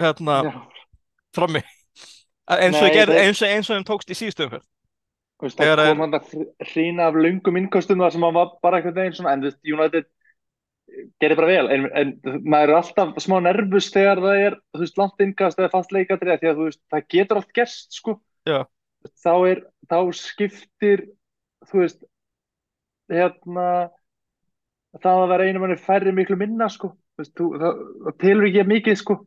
[0.00, 0.52] hérna já,
[1.36, 1.62] frammi.
[2.52, 4.64] Eins og, Nei, gerð, þeir- eins og eins og þeim tókst í síðustu umferð.
[5.40, 6.32] Þú veist, það kom hann að
[6.68, 9.60] hrína af löngum innkostum þar sem hann var bara einhvern veginn svona en þú veist,
[9.64, 10.04] United
[11.22, 15.00] gerir bara vel en, en maður er alltaf smá nervus þegar það er, þú veist,
[15.00, 18.16] langt innkast eða fast leikadrið því að þú veist, það getur allt gerst sko
[18.48, 18.58] Já.
[19.24, 21.04] þá er, þá skiptir
[21.70, 22.02] þú veist
[23.12, 23.68] hérna
[25.02, 28.48] það að vera einu manni færri miklu minna sko Þú veist, þú, það, það telur
[28.48, 29.18] ekki mikið sko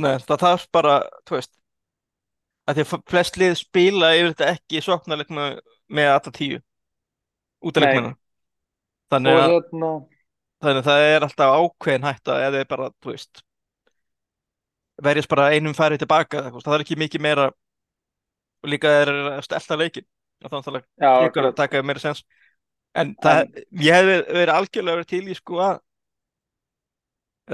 [0.00, 0.94] Nei, það þarf bara,
[1.28, 1.52] þú veist
[2.70, 5.46] að því að flest lið spila yfir þetta ekki sóknarleikna
[5.90, 6.60] með alltaf tíu
[7.60, 7.88] út af Nei.
[7.90, 8.12] leikmina
[9.10, 9.90] þannig að, hérna
[10.60, 13.42] þannig að það er alltaf ákveðin hætta eða er bara, þú veist
[15.00, 19.78] verjast bara einum færi tilbaka það er ekki mikið meira og líka er að stelta
[19.80, 20.06] leikin
[20.44, 22.24] þannig að það taka meira sens
[22.98, 23.46] en það,
[23.80, 25.78] ég hef verið algjörlega verið til í sko að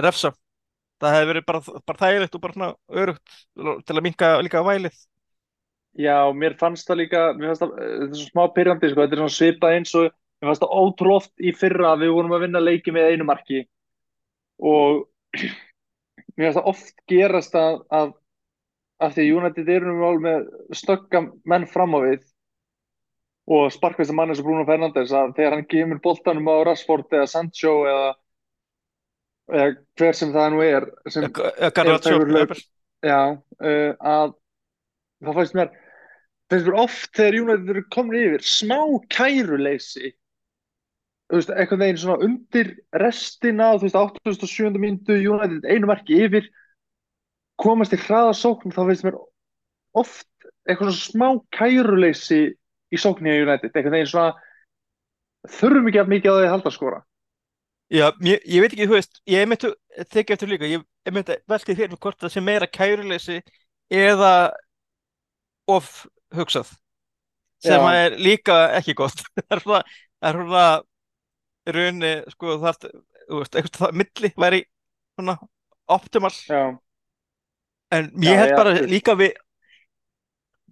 [0.05, 0.33] refsa.
[1.01, 2.71] Það hefði verið bara, bara þægilegt og bara svona
[3.03, 3.35] örugt
[3.89, 4.97] til að minka líka vælið.
[5.97, 9.03] Já, mér fannst það líka, mér fannst það, eh, þetta er svo smá pyrrandi, sko,
[9.03, 10.09] þetta er svona svipað eins og,
[10.41, 13.63] mér fannst það oft í fyrra að við vorum að vinna leiki með einu marki
[14.61, 15.07] og
[16.37, 18.15] mér fannst það oft gerast að, að,
[19.03, 22.25] að því að United eru með stögga menn fram á við
[23.47, 27.29] og sparkvæsta mann eins og Bruno Fernandes að þegar hann kemur boltanum á Rashford eða
[27.31, 28.09] Sancho eða,
[29.53, 29.69] eða
[30.01, 32.57] hver sem það nú er sem jafnvel.
[33.07, 34.33] Já, uh, að
[35.23, 35.71] það fannst mér
[36.51, 38.79] finnst mér oft þegar United eru komin yfir smá
[39.15, 40.13] kæruleysi
[41.27, 43.99] þú veist, einhvern veginn svona undir restina, þú veist,
[44.43, 44.79] 87.
[44.83, 46.49] mínútu United einu marki yfir
[47.61, 49.19] komast í hraðasókn þá finnst mér
[49.97, 50.29] oft
[50.69, 54.33] eitthvað svona smá kæruleysi í sókninni á United, einhvern veginn svona
[55.57, 57.03] þurfum ekki að mikið að halda að skora
[57.87, 59.69] Já, ég, ég veit ekki, þú veist, ég er myndi
[60.11, 63.37] þykja eftir líka, ég er myndi velti fyrir hvort það sé meira kæruleysi
[63.95, 64.33] eða
[65.71, 66.73] of hugsað
[67.63, 67.93] sem Já.
[68.03, 70.67] er líka ekki gott það er svona,
[71.67, 72.87] rauninni, sko, það
[73.41, 74.63] veist, eitthvað það milli væri
[75.17, 75.37] svona
[75.97, 76.61] optimal, Já,
[77.95, 78.91] en Já, ég held já, bara veist.
[78.91, 79.35] líka við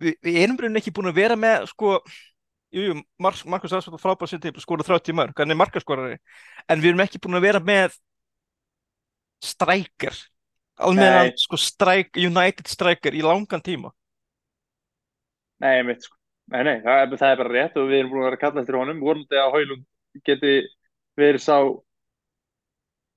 [0.00, 1.96] við, við erum rauninni ekki búin að vera með, sko
[2.74, 6.18] jú, jú, Mar Markus frábær sér til skóra 30 mörg, hann er markaskorari?
[6.68, 7.98] En við erum ekki búin að vera með
[9.44, 10.16] strækir.
[10.82, 11.32] Alveg Nei.
[11.38, 13.92] sko stræk, United strækir í langan tíma.
[15.62, 16.16] Nei, mitt sko.
[16.52, 18.42] Nei, nei, það er, það er bara rétt og við erum búin að vera að
[18.42, 18.98] kalla eftir honum.
[19.04, 19.84] Vonandi að Hólund
[20.26, 20.54] geti
[21.20, 21.56] verið sá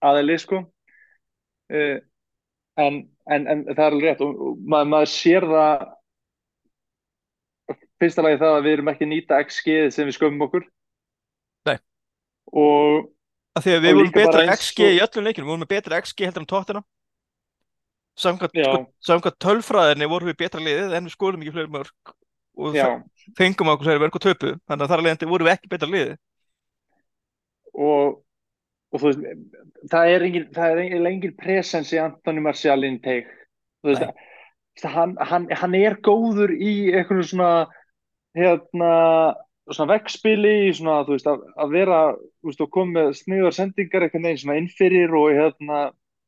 [0.07, 1.97] aðili sko uh,
[2.77, 5.85] en, en, en það er alveg rétt og, og maður, maður sér það
[7.97, 10.67] fyrsta lagi það að við erum ekki að nýta XG sem við skömmum okkur
[11.67, 11.77] Nei.
[12.53, 13.07] og
[13.57, 15.97] Af því að við vorum betra XG og- í öllum leikinu, við vorum með betra
[16.03, 16.81] XG heldur en tóttina.
[18.17, 18.65] Samkvæmt, Já.
[18.65, 22.13] sko, samkvæmt tölfræðinni vorum við betra liðið en við skorum ekki fleiri mörg
[22.57, 22.77] og
[23.37, 24.53] fengum okkur og töpu.
[24.69, 26.17] Þannig að þar alveg vorum við ekki betra liðið.
[27.77, 28.19] Og,
[28.91, 33.29] og þú veist það er engin, það er engin, presens í Antoni Marcial intake.
[33.83, 34.23] Þú veist,
[34.83, 37.51] hann, hann, hann er góður í eitthvað svona
[38.37, 38.91] hérna
[39.67, 43.55] svona veggspili í svona, þú veist, að, að vera þú veist, og koma með sniðar
[43.55, 45.79] sendingar eitthvað neginn svona innfyrir og hérna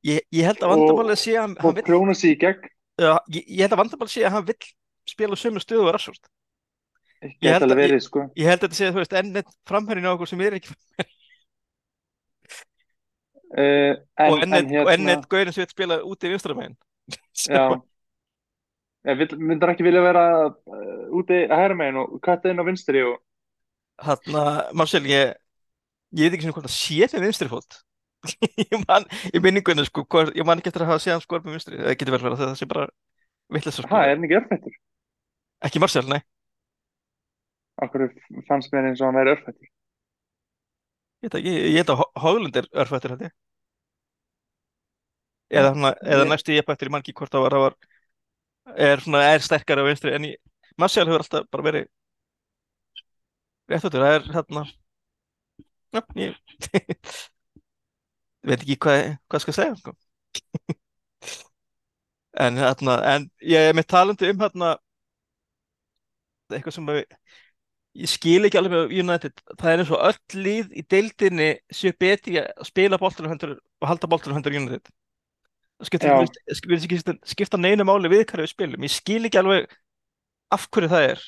[0.08, 2.68] Ég, ég held að vandamálið sé að hann, vill, prjóna sig í gegn.
[3.00, 4.70] Já, ég, ég held að vandamálið sé að hann vill
[5.12, 6.30] spila sömu stöðu og Rashford.
[7.44, 8.24] Ég held að- verið, sko.
[8.40, 10.72] Ég held að þetta sé, þú veist, enn eitt framherrin á okkur sem er ekki,
[13.58, 16.78] uh, en, og enn eitt, en og enn hérna gaurin vil spila út í vinstramegin.
[17.50, 17.64] já
[19.08, 23.04] ég myndar ekki vilja vera uh, úti að hæra megin og katta inn á vinstri
[23.08, 23.20] og
[24.00, 24.42] Þarna,
[24.80, 25.34] Marcel, ég,
[26.16, 27.82] ég veit ekki sem hvort það sé með vinstri fót.
[28.64, 31.44] ég man, í minningunni, sko, hvort, ég man ekki eftir að hafa séð hann skor
[31.44, 31.82] með vinstri.
[31.82, 32.86] Það getur vel verið að það sé bara
[33.52, 33.92] vitleisa, sko.
[33.92, 34.78] ha, er hann ekki örfættur?
[35.68, 36.22] Ekki Marcel, nei.
[37.84, 38.08] Akkur
[38.48, 39.74] fannst mér eins og hann væri örfættur
[41.24, 43.34] Ég ekki, veit að Hóglund er örfættur, ég.
[45.50, 47.76] Eða, svona, eða næstu ég bættir í mangi hvort það var,
[48.90, 50.28] er svona, er sterkari á vinstri, en
[50.80, 51.88] Marcel hefur alltaf bara verið
[53.72, 54.66] réttfættur, það er, hérna,
[56.20, 56.36] ég,
[58.50, 59.96] veit ekki hvað, hvað skal segja, sko.
[62.46, 64.76] En hérna, en ég er með talandi um hérna
[66.54, 67.02] eitthvað sem að
[67.98, 69.42] ég skil ekki alveg með United.
[69.56, 73.90] Það er eins og öll lið í deildinni séu betri að spila boltanum hendur og
[73.90, 74.94] halda boltanum hendur United.
[75.80, 78.84] Ekki skipta, skipta neinu máli við hvað við spilum.
[78.84, 79.70] Ég skil ekki alveg
[80.52, 81.22] af hverju það er.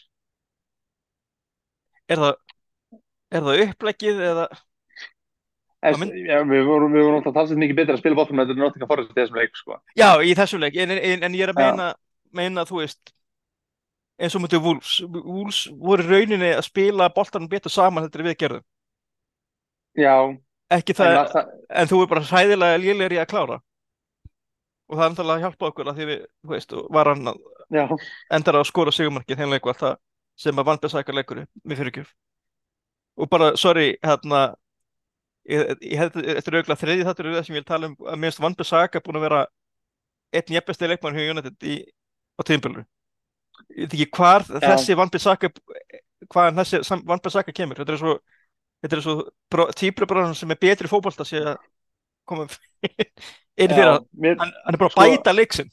[2.12, 2.34] Er það
[3.32, 4.46] er það uppleggið eða
[5.98, 8.54] mynd- já, við vorum, við vorum alltaf talsett mikið betra að spila bóttum en þetta
[8.58, 9.78] er náttúrulega forðast í þessum leik sko.
[9.98, 10.76] já, í þessum leik.
[10.78, 11.88] En, en, en ég er að meina,
[12.38, 13.14] meina þú veist
[14.22, 14.94] eins og mútið Wolves.
[15.10, 18.64] Wolves voru rauninni að spila boltanum betur saman þetta við gerðum.
[19.98, 20.16] Já,
[20.72, 23.60] ekki en, það, að, það, en þú er bara hræðilega lélegri í að klára.
[24.92, 27.32] Og það er náttúrulega að hjálpa okkur að því við, þú veist, og var hann
[27.32, 27.84] að já,
[28.38, 30.00] endar á að skora sigumarkið þeim leiku alltaf
[30.40, 32.12] sem að vant besækja leikur með fyrirgjöf.
[33.20, 34.42] Og bara, sorry, hérna
[35.48, 38.60] þetta er auðvitað þriði þáttur í það sem ég vil tala um að minnst vant
[38.60, 39.42] besækja búin að vera
[40.32, 41.80] einn jefnbesti leikmann hjá United í,
[42.38, 42.86] á tíðinbölu
[43.70, 45.52] ég ekki hvar þessi vant besækja
[46.32, 47.80] hvaðan þessi vant besækja kemur.
[47.82, 48.16] Þetta er svo,
[49.00, 50.90] er svo tíbrubráðan sem er betri
[51.28, 51.58] sé að
[52.26, 52.48] koma
[53.62, 54.04] inn fyrir já að
[54.40, 55.72] hann, hann er bara Sko- bæta leiksinn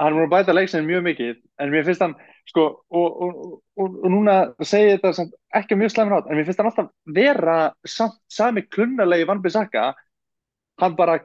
[0.00, 2.14] hann voru að bæta leiksin mjög mikið en mér finnst hann
[2.48, 3.40] sko, og, og,
[3.76, 5.26] og, og núna segi ég þetta
[5.60, 6.88] ekki mjög slæmur átt en mér finnst hann alltaf
[7.18, 9.90] vera samt sami klunnalegi Van Bissaka
[10.80, 11.18] hann bara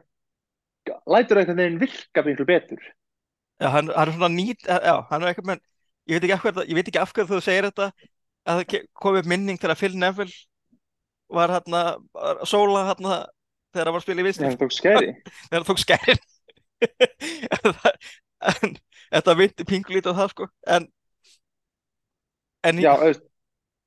[1.10, 2.82] lætur einhvern veginn virka miklu betur.
[3.62, 5.64] Já, hann, hann er svona nýt, já, hann er eitthvað menn,
[6.06, 7.90] ég veit ekki af hverju, ég veit ekki af hverju þú segir þetta,
[8.46, 10.36] að það kom upp minning að Phil Neville
[11.36, 13.22] var hérna, að sóla hérna,
[13.74, 16.26] þegar hann var að spila í vinstri, það tók skæri þegar hann tók skærin.
[18.52, 18.76] en
[19.16, 20.86] þetta vindi pingulítið á það, sko, en,
[22.70, 23.26] en já, auðvist,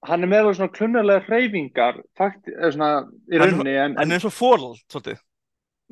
[0.09, 2.91] hann er með svona klunnalega hreyfingar eða svona
[3.31, 5.23] í Hann- rauninni en, hann en, er eins og fórl, svolítið.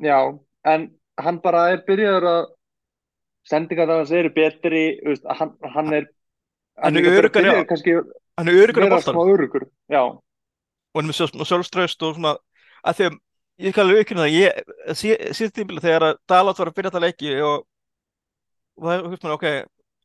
[0.03, 0.19] já,
[0.67, 0.87] en
[1.23, 2.43] hann bara er byrjaður að
[3.47, 4.83] sendingar það eru betri
[5.39, 6.07] hann, hann er
[6.77, 7.93] Hann er kannski
[8.37, 12.35] Hann er örugur á örugur já, og hann er með sjálf- sjálfstraust og svona,
[12.85, 13.15] að því að
[13.65, 17.31] ég kann alveg aukina það, síðan tímbil þegar að Dalot var að byrja þetta leiki
[17.41, 17.65] og,
[18.77, 19.47] og það húst maður, ok,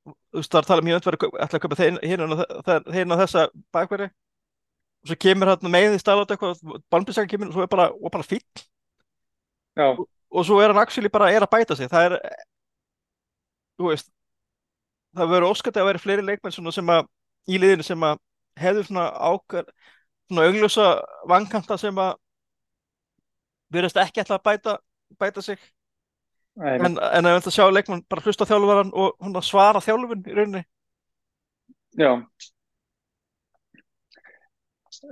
[0.08, 3.44] þú veist, það er að tala um öll verið að kaupa þeirna þessa
[3.76, 7.90] bakverði og svo kemur hann með því Dalot eitthvað, Balmbisaka kemur og svo er bara,
[7.92, 8.64] og bara fíll
[9.76, 12.18] já, og svo er hann actually bara er að bæta sig, það er,
[13.76, 14.08] þú veist,
[15.16, 17.06] það verður óskandi að vera fleiri leikmenn sem að,
[17.48, 18.20] í liðinu sem að
[18.62, 19.70] hefðu svona ákveð,
[20.28, 20.88] svona augljósa
[21.28, 22.16] vankanta sem að
[23.72, 24.76] verðast ekki ætla að bæta,
[25.20, 25.60] bæta sig.
[26.60, 30.66] Nei, en, en að sjá leikmann bara hlusta þjálfvaran og svara þjálfun í rauninni.
[31.96, 32.10] Já.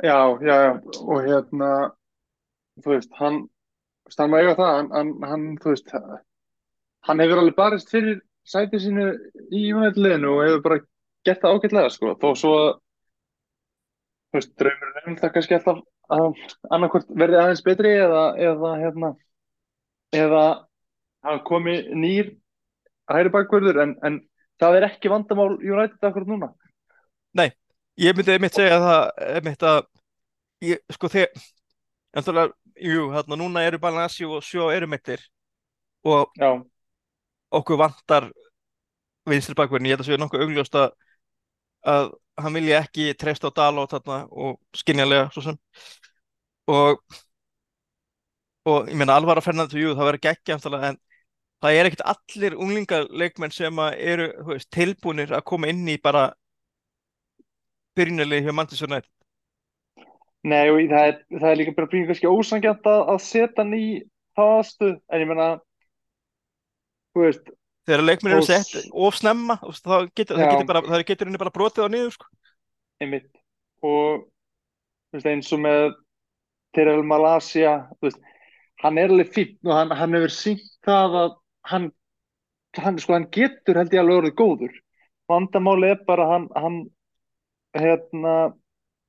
[0.05, 0.73] Já, já, já.
[1.01, 1.71] Og hérna
[2.85, 3.41] þú veist, hann
[4.19, 5.93] hann má eiga það, hann, hann þú veist
[7.07, 9.07] hann hefur alveg barist fyrir sætið sínu
[9.53, 10.81] í United-liðinu og hefur bara
[11.27, 12.73] gert það ágætlega sko, þó svo að
[14.61, 15.81] draumurinn er það kannski alltaf
[16.11, 16.27] að
[16.75, 19.11] annarkvort verði aðeins betri eða, eða hérna
[20.17, 20.45] eða
[21.27, 22.33] hann komi nýr
[23.11, 24.21] hægri bakvörður en, en
[24.61, 26.51] það er ekki vandamál United akkur núna.
[27.37, 27.51] Nei,
[28.01, 29.03] ég myndi einmitt segja það
[29.37, 29.81] einmitt að
[30.67, 35.23] ég, sko þegar jú, hérna núna eru Balanasi og Sjó eru meittir
[36.07, 36.55] og Já,
[37.59, 38.29] okkur vantar
[39.31, 40.93] vinstri bakverðin, ég held að séu nokkuð augljóst að,
[41.93, 45.59] að hann vilja ekki treysta á Dalot þarna og skynjanlega svo sem.
[46.71, 47.03] Og
[48.69, 50.99] og ég meina Alvaro Fernandes, jú, það verður geggja en
[51.61, 56.31] það er ekkert allir unglingarleikmenn sem eru veist, tilbúinir að koma inn í bara
[57.97, 58.53] byrjunarlið hjá
[58.87, 59.11] United.
[60.43, 63.87] Nei það er, það er líka bara býðin kannski ósangjant að, setja hann í
[64.37, 65.70] það aðstöð en ég meina þú
[67.17, 67.51] veist,
[67.89, 72.15] þegar leikmenn eru sett of snemma þá getur, getur bara, henni bara brotið á niður
[72.17, 72.29] sko.
[73.03, 73.31] einmitt.
[73.83, 74.27] Og
[75.15, 75.95] veist, eins og með
[76.77, 78.21] Terrell Malasia veist,
[78.85, 81.35] hann er alveg fínt og hann, hann hefur sínt það að
[81.73, 81.91] hann,
[82.79, 84.81] hann, sko, hann getur held ég alveg orðið góður.
[85.31, 86.79] Vandamáli er bara að hann, hann
[87.77, 88.35] hérna,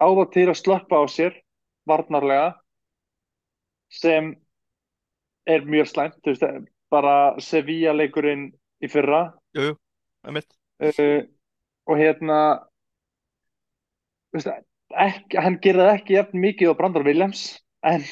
[0.01, 1.37] á það til að slöppa á sér
[1.89, 2.51] varnarlega
[3.91, 4.33] sem
[5.49, 6.45] er mjög slæmt þú veist,
[6.91, 8.49] bara Sevilla leikurinn
[8.83, 9.23] í fyrra.
[9.57, 9.77] Jú, jú,
[10.27, 10.49] einmitt.
[10.81, 11.21] Uh,
[11.89, 12.37] og hérna
[14.33, 14.49] veist,
[15.05, 17.43] ekki, hann það ekki jafn mikið á Brandon Williams
[17.85, 18.03] en,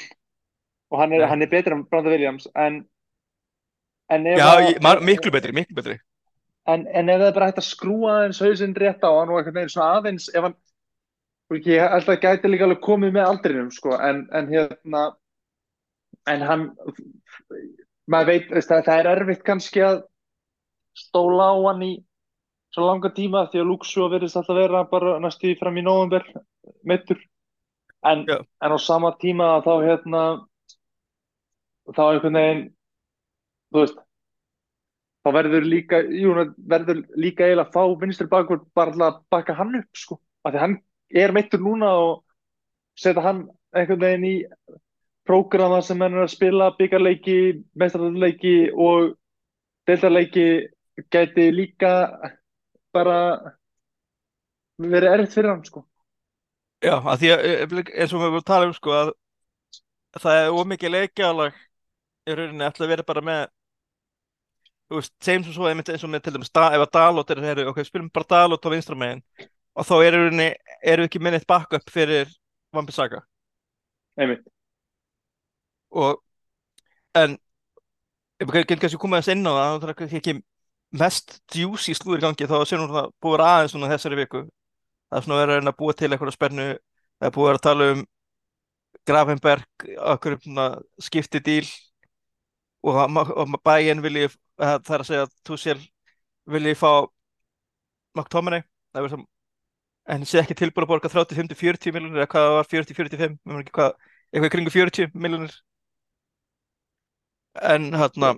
[0.94, 2.84] og hann er, hann er betri en Brandon Williams en,
[4.14, 5.98] en, já, að- ég, ma- miklu betri, miklu betri.
[6.70, 9.40] En, en ef það er bara hægt að skrúa aðeins hausinn rétt á hann og
[9.40, 10.58] einhvern veginn svona aðeins ef hann
[11.66, 15.06] ég held að það gæti líka alveg komið með aldrinum sko, en, en hérna
[16.30, 16.66] en hann
[18.10, 20.00] maður veit, veist, það, það er erfitt kannski að
[20.98, 21.94] stóla á hann í
[22.74, 26.26] svo langa tíma því að Shaw verðist alltaf vera bara næstu fram í nóvember
[26.86, 27.22] meittur
[28.06, 30.24] en, en á sama tíma þá hérna
[31.96, 32.64] þá einhvern veginn
[33.74, 34.02] þú veist
[35.20, 39.76] þá verður líka, jú, verður líka eiginlega að fá vinstri bakvörð bara að baka hann
[39.82, 40.78] upp sko, af því hann
[41.24, 42.22] er meittur núna og
[42.98, 44.36] setja hann einhvern veginn í
[45.30, 47.38] prógrama sem hann er að spila byggarleiki,
[47.78, 49.14] mestrarleiki og
[49.90, 50.50] deildarleiki
[51.14, 51.94] gæti líka
[52.94, 53.20] bara
[54.80, 55.86] verið erfitt fyrir hann sko.
[56.84, 59.14] já, að því að eh, eins og við vorum að tala um sko að
[60.18, 61.64] það er ómikið leikjalag
[62.30, 63.42] í rauninni að vera bara með
[64.90, 67.66] þú veist, segjum sem svo eins og með til dæmis ef að Dalot er þeirri,
[67.70, 69.24] ok, spilum bara Dalot á vinstra megin
[69.76, 70.50] og þá er rauninni
[70.82, 72.32] við ekki minnið backup fyrir
[72.74, 73.22] Vampisaka
[74.20, 74.46] einmitt,
[75.92, 76.22] og
[77.18, 77.38] en
[78.40, 80.36] ef við kannski komið aðeins inn á það þá er það ekki
[81.00, 81.36] mest
[82.00, 84.46] slúður í gangi þá séum við það búið aðeins svona þessari viku.
[85.10, 86.68] Það er svona verið að búa til eitthvað spennu
[87.20, 88.06] það er búið að tala um
[89.10, 90.38] Gravenberg okkur
[91.02, 91.68] skipti díl
[92.86, 94.30] og, og bæinn vilji
[94.60, 95.80] það er að segja að Tuchel
[96.50, 96.92] vilji fá
[98.18, 98.64] McTominay.
[98.94, 99.26] Það er sem
[100.10, 104.74] en sé ekki tilbúin að borga 30-50-40 miljonir eða hvað var 40-45 eitthvað í kringu
[104.74, 105.54] 40 miljonir
[107.56, 108.34] en hérna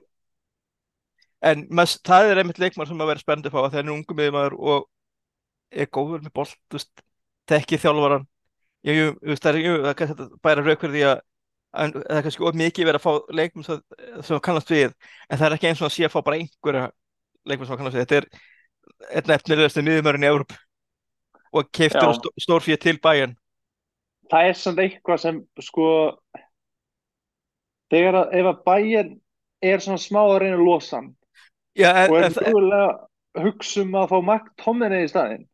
[1.41, 4.17] en mest, það er einmitt leikmar sem að vera upp á að það er ungu
[4.17, 4.87] miðjumæður og
[5.71, 6.35] er góður með
[7.81, 8.27] þjálfaran
[8.85, 9.61] jú, jú, þú veist, það er,
[9.97, 10.31] kannski hægt að
[11.71, 13.83] það er kannski of mikið verið að fá leikmum sem,
[14.27, 16.87] sem kannast við en það er ekki eins og að sé að fá bara einhverja
[17.47, 18.03] leikmum sem kannast við.
[18.05, 20.57] Þetta er einn efnilegasti miðjumæðurinn í Európ
[21.51, 23.37] og keiftur stó, stórfíð til bæjan
[24.31, 25.87] það er samt eitthvað sem sko
[27.91, 29.15] þegar að ef að bæinn
[29.61, 31.09] er svona smá að reyna að losa hann
[31.77, 35.45] já, og er mögulega hugsa um að fá Mark Tommeney í staðinn.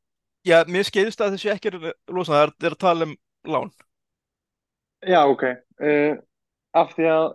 [0.48, 1.78] Já, mér skeiðist að þessu ekki er
[2.14, 3.16] losa, það er, er að tala um
[3.54, 3.74] lán.
[5.06, 5.44] Já ok.
[5.78, 6.16] Uh,
[6.78, 7.28] af því að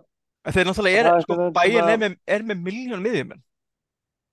[0.53, 3.43] þeir náttúrulega er, er sko, bæjan er með, er með miljón miðjumenn.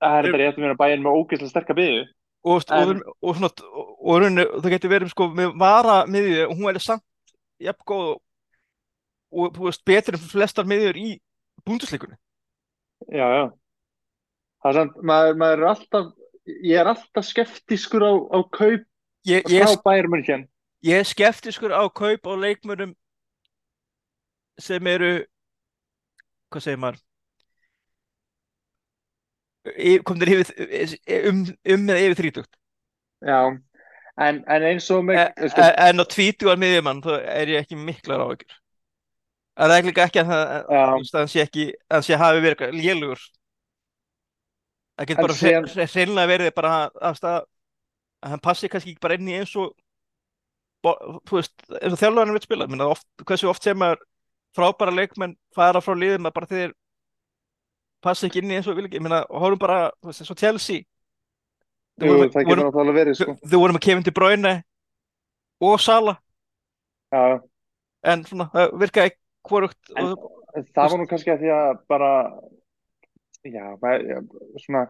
[0.00, 2.00] Það er þetta rétt að vera bæinn með ógeðslega sterka byggju
[2.40, 3.50] og, og, En- og, og, svona,
[4.00, 8.14] og, það getur verið sko, með vara miðju og hún er samt jafn góð
[9.30, 11.10] og, og þú veist, betri en flestar miðjur í
[11.66, 12.18] búndusleikunni
[13.08, 13.44] já já.
[14.60, 16.08] Það er samt, maður, maður er alltaf
[16.50, 18.82] ég er alltaf skeptískur á, á kaup
[19.28, 20.48] ég, frá ég, Bayern München.
[20.84, 22.92] ég er skeptiskur á kaup á leikmönnum
[24.60, 25.14] sem eru
[26.50, 27.00] hvað segir maður?
[30.08, 30.96] Komnir yfir,
[31.28, 32.54] um, um með yfir þrítugt.
[33.20, 33.52] Já
[34.20, 37.78] en, en eins og með en, sko, en á tvítugar miðjumann þá er ég ekki
[37.78, 38.58] miklar áhyggjur
[39.68, 43.22] það er líka ekki að það þú sé ekki, að sé hafi verið lélugur.
[45.00, 47.38] Það getur bara hre- hreinlega verið bara að, að, stað,
[48.20, 49.70] að hann passi kannski ekki bara inn í eins og
[50.84, 50.98] bo-
[51.28, 52.68] þú veist, eins og þjálfarinn vil spila.
[52.68, 54.00] Minna, oft, hversu oft sem er
[54.56, 56.72] frábæra leikmenn fara frá liðum að bara þeir
[58.04, 60.84] passa ekki inn í eins og ég meina, horfum bara, þú veist, eins og Chelsea,
[62.00, 63.34] Jú, voru með, það getur náttúrulega verið, sko.
[63.44, 64.52] þau voru með Kevin De Bruyne
[65.60, 66.16] og Salah,
[67.12, 67.40] Já,
[68.08, 69.12] en svona, það virkaði
[69.48, 70.24] hvorugt, en og,
[70.74, 72.10] það var nú kannski að því að bara,
[73.46, 74.18] já, maður, já,
[74.64, 74.82] svona,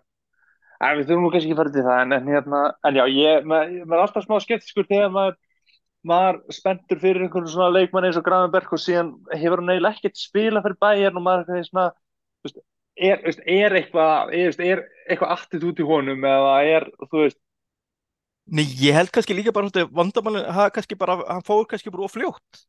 [0.81, 3.05] að við þurfum nú kannski ekki að fara til það, en, en hérna, en já,
[3.15, 5.39] ég, maður, er alltaf smá skeptiskur þegar maður,
[6.11, 10.21] maður spenntur fyrir einhvern svona leikmann eins og Gravenberg og síðan hefur hann eiginlega ekkert
[10.21, 11.87] spilað fyrir bæjarn og maður er eitthvað svona,
[12.47, 12.63] veist,
[12.97, 17.41] er, veist, er eitthvað, er, er eitthvað aftit út í honum eða er, þú veist,
[18.51, 22.17] nei, ég held kannski líka bara, vandamálin, það kannski bara, hann fór kannski bara of
[22.17, 22.65] fljótt,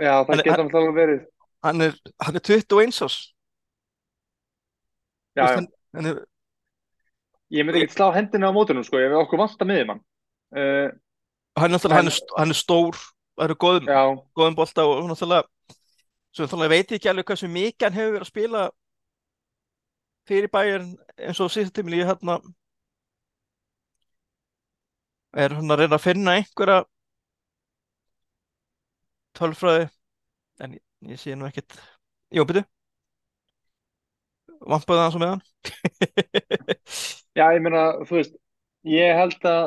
[0.00, 1.20] já, það Hann- getur náttúrulega verið,
[1.66, 1.94] hann er,
[2.24, 3.16] hann er 21 ás,
[5.36, 5.54] já, já.
[5.54, 6.20] hann, hann er,
[7.50, 9.98] Ég myndi ekki slá hendina á mótunum sko, ég við okkur vanta miðjumann.
[10.54, 10.92] Uh,
[11.58, 12.98] hann er náttúrulega, hann er, hann er stór,
[13.34, 15.48] það eru góðum, góðum bolta og náttúrulega,
[16.30, 18.62] svo náttúrulega veit ég ekki alveg hversu mikið hann hefur verið að spila
[20.30, 22.38] fyrir bæjarn eins og síðast tímil ég hérna
[25.42, 26.78] er hann að reyna að finna einhverja
[29.40, 29.88] tölfræði
[30.60, 31.76] en ég, ég sé nú ekkert.
[32.34, 32.64] Jó, byrju
[34.60, 35.44] Vampaði það svo með hann
[37.38, 38.34] já, ég meina, þú veist,
[38.88, 39.62] ég held að,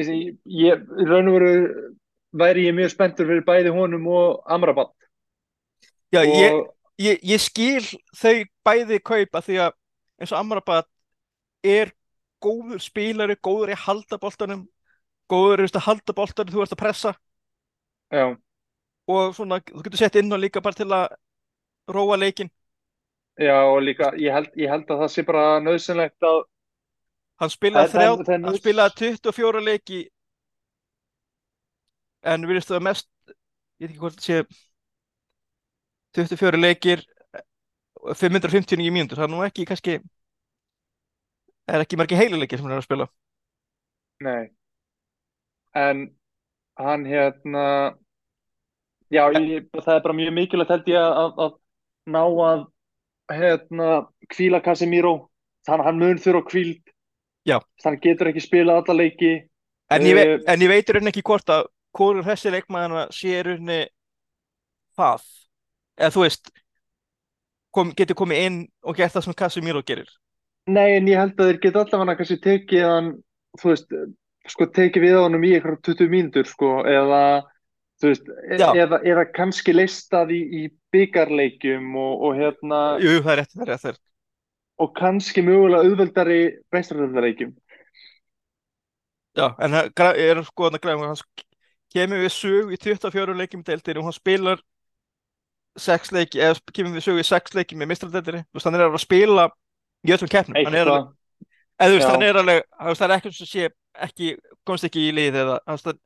[0.00, 1.52] ég, í raun og veru
[2.32, 4.92] væri ég mjög spenntur fyrir bæði honum og Amrabat.
[6.12, 6.58] Já, Og, ég,
[7.00, 7.84] ég, ég skil
[8.16, 9.76] þau bæði kaupa því að
[10.20, 10.88] eins og Amrabat
[11.64, 11.92] er
[12.42, 14.64] góður spílari, góður í að halda boltanum
[15.30, 17.14] góður í að halda boltanum þú ert að pressa.
[18.12, 18.24] Já,
[19.10, 21.06] og svona, þú getur sett inn og líka bara til að
[21.92, 22.50] róa leikinn.
[23.40, 26.42] Já, og líka, ég held, ég held að það sé bara nöðsynlegt að,
[27.40, 30.02] hann spilaði, þrjá, hann spilaði 24 leiki.
[32.22, 33.08] En við það mest
[33.82, 34.36] ég veit ekki hvort það sé
[36.12, 37.02] 24 leikir
[38.02, 39.96] 559 mínútur, það er nú ekki kannski
[41.70, 43.08] er ekki margir heiluleikir sem hann er að spila.
[44.22, 44.52] Nei,
[45.78, 46.04] en
[46.78, 47.64] hann hérna,
[49.12, 52.64] já, ég, það er bara mjög mikilvægt held ég að, að, að ná að,
[53.32, 53.90] hérna,
[54.34, 55.14] hvíla Casemiro,
[55.66, 56.82] þannig að hann mun þurfa hvíld,
[57.48, 57.58] Já.
[57.84, 59.32] hann getur ekki spilað alla leiki,
[59.92, 63.06] en ég, vei, Eh, en ég veit í rauninni ekki hvort að hvorur þessi leikmaðurna
[63.12, 63.80] sé í rauninni
[64.96, 65.24] það.
[66.00, 66.52] Eða þú veist
[67.72, 70.08] kom, getur komið inn og gert það sem Casemiro gerir.
[70.70, 73.08] Nei, en ég held að þeir geta allavega kannski tekið hann,
[73.60, 73.96] þú veist,
[74.52, 77.22] sko tekið við á honum í eitthvað 20 mínútur, sko, eða,
[78.10, 80.62] veist, e- eða, eða kannski leistað í, í
[80.94, 84.02] byggarleikjum og, og hérna, Jú, það er rétt, það er rétt,
[84.82, 86.40] og kannski mögulega auðveldari
[86.74, 87.54] meistaröldarleikjum.
[89.38, 91.46] Já, en það er sko að græma hann
[91.92, 94.62] kemur við sög í 24 leikjum í deildinni og hann spilar
[95.80, 98.86] sex leiki, eða kemur við sög í sex leiki með mistraldeildinni, þú veist, hann er
[98.88, 99.46] að spila
[100.04, 101.06] í öllum keppnum, hann er Eitthvað,
[101.78, 103.70] eða þú veist, hann er alveg það er ekkert sem sé
[104.08, 104.34] ekki,
[104.68, 106.02] komst ekki í lið eða, þú veist,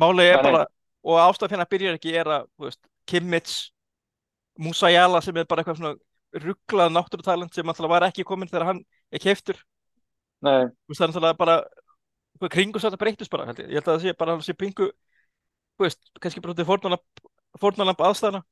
[0.00, 0.62] málið er bara
[1.06, 3.56] og ástæð fyrir að byrja ekki er að, veist, Kimmich
[4.60, 8.82] Musayala sem er bara eitthvað svona rugglað náttúrutalent sem alltaf var ekki komin þegar hann
[9.10, 9.22] er
[10.88, 11.56] veist, það er náttúrulega bara
[12.52, 13.68] kringu þetta breytist bara, held ég.
[13.68, 14.88] Ég held að það sé bara að það sé pingu,
[15.80, 16.66] veist, kannski bara til
[17.60, 18.42] fórnalamp aðstæðana.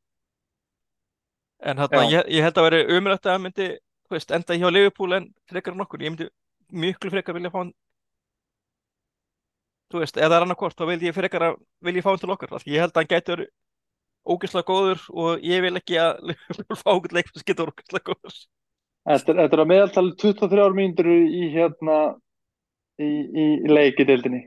[1.69, 2.03] En Já.
[2.13, 3.69] ég, ég held að veri umrætt að hann myndi,
[4.13, 6.05] veist, enda hjá Liverpool en frekar en okkur.
[6.05, 6.29] Ég myndi
[6.69, 7.73] miklu frekar vilja fá hann,
[9.89, 11.59] þú veist, eða það er hvort, þá vil ég frekar að
[11.89, 12.55] vilja fá hann til okkar.
[12.63, 13.51] Því Ég held að hann verið
[14.29, 16.33] ógeðslega góður og ég vil ekki að
[16.83, 18.39] fá okkur leik sem getur ógeðslega góður.
[19.09, 21.99] þetta er, að meðaltali 23 mínútur í hérna,
[23.01, 24.45] í, í leik í deildinni.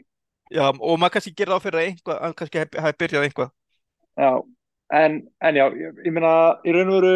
[0.52, 3.54] Já, og maður kannski gerir á fyrir að einhvað, hann kannski hafi byrjað einhvað.
[4.20, 4.32] Já,
[5.00, 6.34] en, en já, ég, ég meina,
[6.68, 7.14] í raun og veru,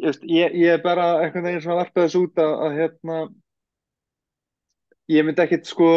[0.00, 3.18] ég, ég, ég er bara einhvern veginn svona varpað þessu út að, að hérna,
[5.12, 5.90] ég myndi ekkit sko,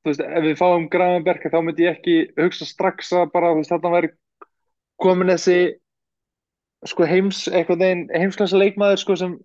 [0.00, 3.60] þú veist, ef við fáum Gravenberg þá myndi ég ekki hugsa strax að bara, þú
[3.60, 4.10] veist, þarna væri
[5.00, 5.58] komin þessi,
[6.88, 9.38] sko, heims, einhvern veginn, heimsklassa leikmaður, sko, sem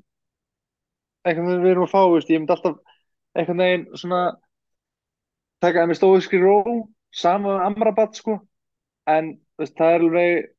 [1.25, 2.81] veginn við erum að fá, veist, ég myndi alltaf
[3.35, 4.23] einhvern veginn svona
[5.63, 6.57] taka það með stóðiskri ró,
[7.15, 8.39] sama Amrabat, sko,
[9.11, 10.51] en, veist, það er alveg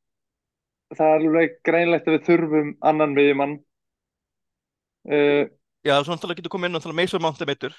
[0.95, 3.55] það er alveg greinlegt að við þurfum annan miðjumann
[5.11, 5.43] uh,
[5.83, 7.75] Já, svo náttúrulega getur komið inn náttúrulega Mason Mount er meiddur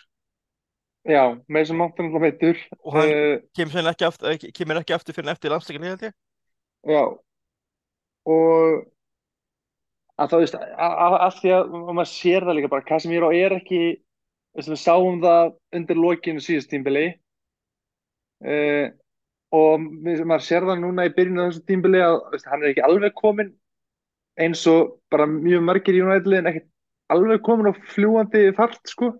[1.09, 5.17] já, með sem máttan alltaf veitur og hann uh, kemur, ekki aftur, kemur ekki aftur
[5.17, 6.15] fyrir eftir landsleikinni held ég.
[6.89, 7.03] já
[8.29, 8.85] og
[10.19, 13.83] að það veist af því að maður sér það líka bara Casemiro er ekki
[14.57, 17.07] veist, við sáum það undir lokinu síðust tímbili
[18.45, 18.87] uh,
[19.55, 19.87] og
[20.19, 23.17] maður sér það núna í byrjunu af þessu tímbili að veist, hann er ekki alveg
[23.17, 23.55] kominn
[24.39, 26.69] eins og bara mjög margir í United-liðin ekkert
[27.13, 29.15] alveg komin á fljúandi fart sko.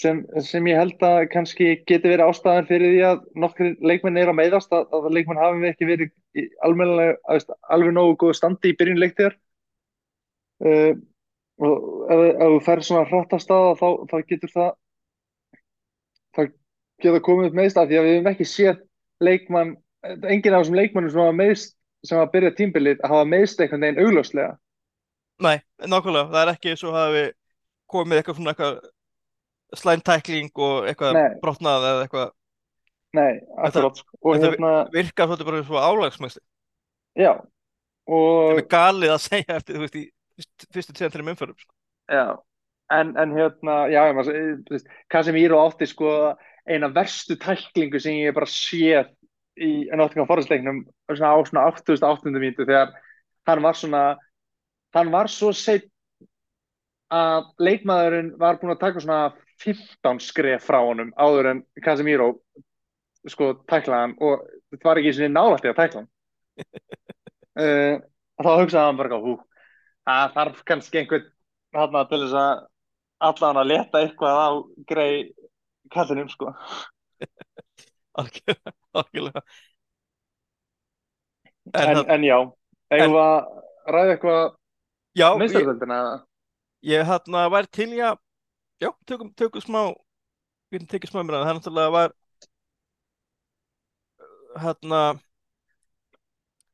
[0.00, 4.32] Sem, sem ég held að kannski geti verið ástæðan fyrir því að nokkri leikmenn er
[4.32, 9.00] að meiðast að, að leikmenn hafi ekki verið veist, alveg nógu góð standi í byrjun
[9.00, 9.38] leiktíðar.
[10.60, 10.92] Uh,
[11.64, 14.70] og ef, ef þú fer svona hratt að staða þá, þá getur það
[16.36, 16.40] þá
[17.00, 18.80] getur komið upp meðst af því að við hefum ekki séð
[19.24, 19.74] leikmann,
[20.04, 21.76] enginn af þessum leikmannum sem hafa meðst
[22.06, 24.54] sem hafa byrjað tímbilið að hafa meðst einhvern veginn augljóslega.
[25.40, 27.26] Nei, nákvæmlega, það er ekki svo hafi
[27.90, 28.80] komið eitthvað svona eitthvað
[29.78, 32.30] slæmtækling og eitthvað brotnað eða eitthvað
[33.18, 34.18] Nei, akkurat sko.
[34.22, 36.40] og þetta hérna, virkar svolítið bara svo álagsmæsti
[37.18, 40.04] já sem og er galið að segja eftir, þú veist, í
[40.38, 41.74] fyrst- fyrstu tveim, þreim umförum sko.
[42.10, 42.24] Já,
[42.96, 46.14] en, en hérna, já, ég maður, þú veist, Casemiro átti sko
[46.70, 49.10] eina verstu tæklingu sem ég bara séð
[49.60, 52.30] í Nottingham Forest leiknum svona á svona 88.
[52.38, 52.94] mínútu þegar
[53.50, 54.02] hann var svona,
[54.94, 55.86] hann var svo seitt
[57.10, 59.22] að leikmaðurinn var búinn að taka svona
[59.60, 62.30] 15 skref frá honum áður en Casemiro
[63.28, 66.10] sko tæklaði hann og þetta var ekki svona nálægt í að tækla hann.
[67.60, 67.96] Uh,
[68.44, 69.36] þá hugsaði hann bara hú,
[70.08, 71.28] það þarf kannski einhvern
[71.76, 72.64] þarna til þess að
[73.30, 74.48] allan að leta eitthvað á
[74.88, 75.12] grei
[75.92, 76.54] kallinum sko.
[78.20, 79.42] Algjörlega,
[81.70, 82.38] en, En, en, já,
[82.90, 83.36] eigum við að
[83.94, 84.40] ræða eitthvað
[85.20, 85.68] já, ég,
[86.90, 88.18] ég hérna var til í að
[88.80, 89.82] já, tökum, tökum smá
[90.70, 92.16] við getum tekið smá umræðu, það er náttúrulega var
[94.60, 95.00] hérna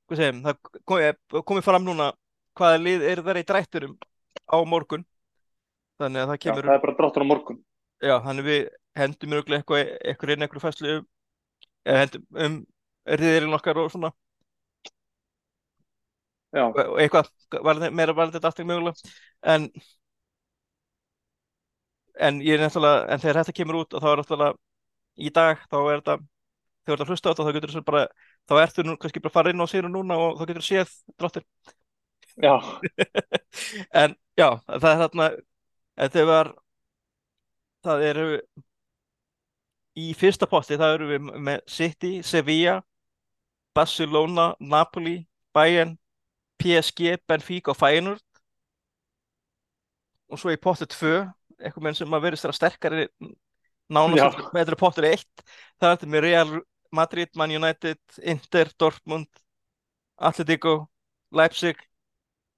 [0.07, 1.11] hvað segjum, það komi,
[1.51, 2.13] komið fram núna
[2.57, 3.97] hvaða lið er þeirra í drætturum
[4.47, 5.05] á morgun.
[6.01, 7.59] Þannig að það Já, kemur það er bara dráttur á morgun.
[8.05, 8.63] Já, þannig við
[9.01, 11.09] hendum mjög eitthvað, eitthvað inn eitthvað fæslu um,
[11.87, 12.57] eða hendum um
[13.17, 14.13] riðilinn okkar og svona.
[16.57, 19.15] Já, og eitthvað meira var þetta alltaf mögulega.
[19.55, 19.69] En
[22.21, 24.59] en ég er náttúrulega en þegar þetta kemur út og þá er náttúrulega
[25.17, 26.17] í dag þá er þetta
[26.87, 28.05] þegar að hlusta á þetta þá getur þú bara
[28.47, 30.69] þá ertu nú kannski bara að fara inn á síru núna og þá getur þú
[30.69, 31.47] séð dráttir
[32.37, 32.55] já,
[34.03, 35.31] en já, það er þarna
[35.97, 36.53] þetta var
[37.87, 38.27] það eru
[39.97, 42.81] í fyrsta posti það eru við með City, Sevilla
[43.77, 45.99] Barcelona, Napoli Bayern,
[46.59, 48.23] PSG Benfica og Feyenoord.
[50.33, 51.11] Og svo í potti 2
[51.61, 53.09] eitthvað menn sem að verðist þeirra sterkari
[53.93, 55.27] nánast með þetta potti 1
[55.79, 56.57] það er þetta með Real
[56.97, 59.43] Madrid, Man United Inter, Dortmund
[60.17, 60.87] Atletico,
[61.35, 61.81] Leipzig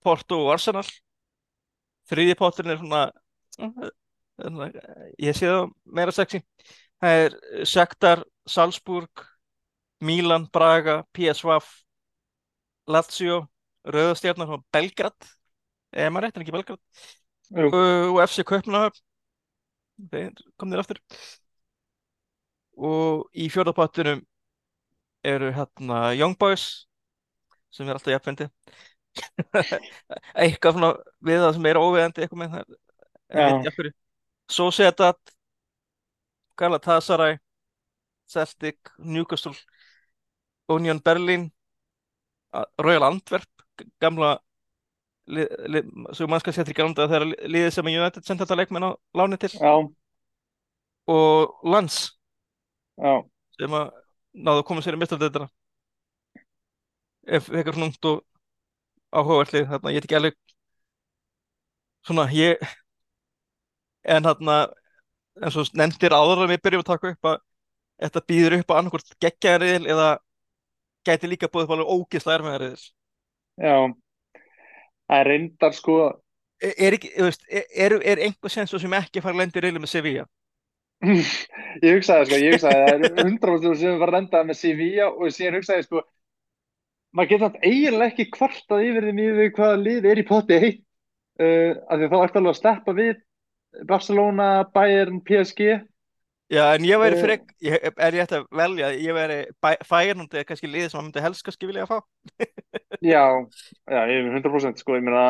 [0.05, 0.87] Porto og Arsenal.
[2.09, 3.03] Þriði potturinn er svona
[3.59, 4.69] svona,
[5.21, 6.41] ég sé það meira sexy.
[7.03, 7.37] Það er
[7.69, 9.25] Shakhtar, Salzburg
[10.05, 11.59] Milan, Braga PSV
[12.89, 13.43] Lazio,
[13.89, 15.17] Rauðastjarnar og Belgrad.
[15.93, 16.81] Eða maður réttir ekki Belgrad
[17.57, 19.05] jú, og FC Kaupmannahöfn.
[20.13, 21.01] Þeir komnir aftur.
[22.79, 24.23] Og í fjórðapottinum
[25.27, 26.87] eru hérna Young Boys
[27.75, 28.47] sem er alltaf jafnvendi
[30.39, 30.91] eitthvað svona
[31.27, 32.77] við það sem er óviðandi eitthvað með það
[33.43, 33.93] ekki af hverju
[34.49, 35.35] Sociedad
[36.59, 37.39] Galatasaray
[38.29, 39.55] Celtic, Newcastle
[40.69, 41.49] Union Berlin
[42.79, 43.67] Royal Antwerp
[44.01, 44.37] gamla
[46.17, 48.91] svo mannska sér til gamla daga þegar li- liðið sem United sendi þetta leikmenn á
[49.21, 49.51] láni til.
[49.55, 49.73] Já,
[51.09, 51.99] og Lens
[52.99, 53.13] já,
[53.59, 53.91] sem að
[54.39, 55.49] náðu að koma sér í mistaldöðina
[57.29, 58.23] ef eitthvað svona ungt og
[59.19, 60.37] áhugavert lið þarna, ég veit ekki alveg
[62.09, 62.63] svona ég
[64.09, 64.57] en þarna
[65.43, 67.39] eins og nefndir áður en við byrjum að taka upp að
[68.05, 70.09] þetta býður upp á annarkvort geggjaðariðil eða
[71.09, 72.87] gæti líka búið upp alveg ógeðslega erfiðariðil
[73.59, 73.75] já
[75.09, 75.99] það er reyndar sko
[76.61, 79.65] er, ekki, veist, er, er, er einhver sens svo sem ekki fara að lenda í
[79.65, 80.27] riðli með Sevilla?
[81.85, 85.61] Ég hugsaði sko, ég hugsaði það er 100% sem var rendað með Sevilla og síðan
[85.61, 86.03] hugsaði sko
[87.15, 90.81] maður getur alltaf eiginlega ekki kvartað yfir því mjög hvaða lið er í potti heitt
[91.41, 93.15] uh, af því að þá ertu alveg að steppa við
[93.89, 95.79] Barcelona, Bayern, PSG
[96.49, 99.37] Já, en ég væri fyrir, ég, er ég ætti að velja, ég væri
[99.85, 101.99] fæirnandi eða kannski liðið sem maður myndi helst kannski vilja að fá.
[103.13, 103.25] já,
[103.85, 105.25] já, ég er 100% sko, ég meina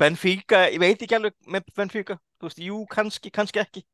[0.00, 3.84] Benfica, ég veit ekki alveg með Benfica, þú veist, jú, kannski, kannski ekki.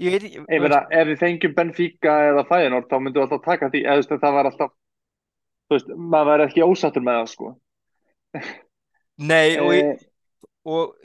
[0.00, 3.44] Ég veit ekki, Ég meina, ef við fengjum Benfica eða Feyenoord, þá myndum við alltaf
[3.44, 4.74] taka því, eða þú veist, það var alltaf,
[5.68, 7.52] þú veist, maður væri ekki ósattur með það, sko.
[9.20, 10.08] nei, og, ég, Eh,
[10.64, 10.96] og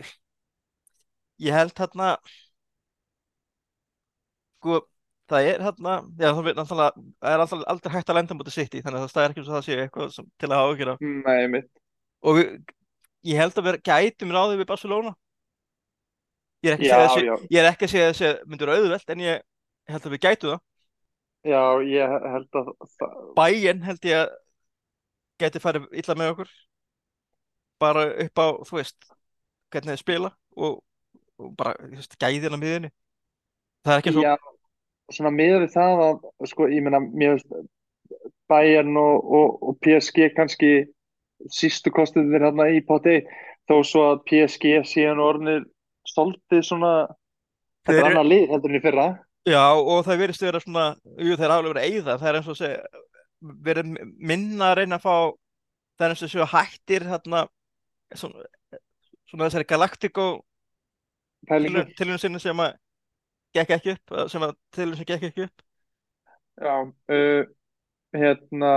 [1.43, 2.13] ég held hérna,
[4.63, 4.79] sko,
[5.31, 8.55] það er hérna, já, það er náttúrulega, það er alltaf aldrei hægt að lenda mútið
[8.57, 10.55] sitt í, þannig að það er ekki eins og það sé eitthvað sem, til að
[10.59, 10.95] hafa ágjur á.
[10.99, 11.69] nei, mitt.
[12.23, 12.51] Og við,
[13.31, 15.13] ég held að við gætum ráðið við Barcelona,
[16.63, 19.09] Ég er ekki að Já, segja þessi, ég er ekki að segja þessi myndur auðvelt
[19.11, 19.41] en ég
[19.91, 20.61] held að við gætu það.
[21.43, 24.31] já, ég held að það, Bæinn held ég að
[25.43, 26.53] gæti farið illa með okkur
[27.83, 29.09] bara upp á, þú veist,
[29.73, 30.77] hvernig þið spila og,
[31.41, 32.93] og bara, þú veist, gæðina miðinni.
[33.83, 34.33] Það er ekki svo, já,
[35.11, 36.19] svona miðað við það að,
[36.51, 37.69] sko, ég meina, mér finnst
[38.51, 40.71] Bayern og, og, og PSG kannski
[41.51, 43.19] sístu kostið við hérna í potti
[43.69, 45.63] þó svo að PSG síðan orðnir
[46.07, 46.93] stoltið svona
[47.83, 49.07] þetta Þeir er annað lið heldur en í fyrra
[49.49, 50.85] já, og það verðist vera svona,
[51.17, 53.01] jú, þeir hafa alveg verið að eyða, það er eins og að segja,
[53.67, 53.91] verið
[54.31, 55.15] minna að reyna að fá,
[55.97, 57.43] það er eins og að séu hættir, hérna,
[58.21, 58.47] svona,
[59.31, 60.27] svona þessari Galactico
[61.49, 61.85] pælingu.
[61.97, 62.77] tilhörun sinni sem að
[63.57, 65.65] gekk ekki upp, eða sem að tilhörun sem gekk ekki upp.
[66.61, 67.45] Já, uh,
[68.13, 68.73] hérna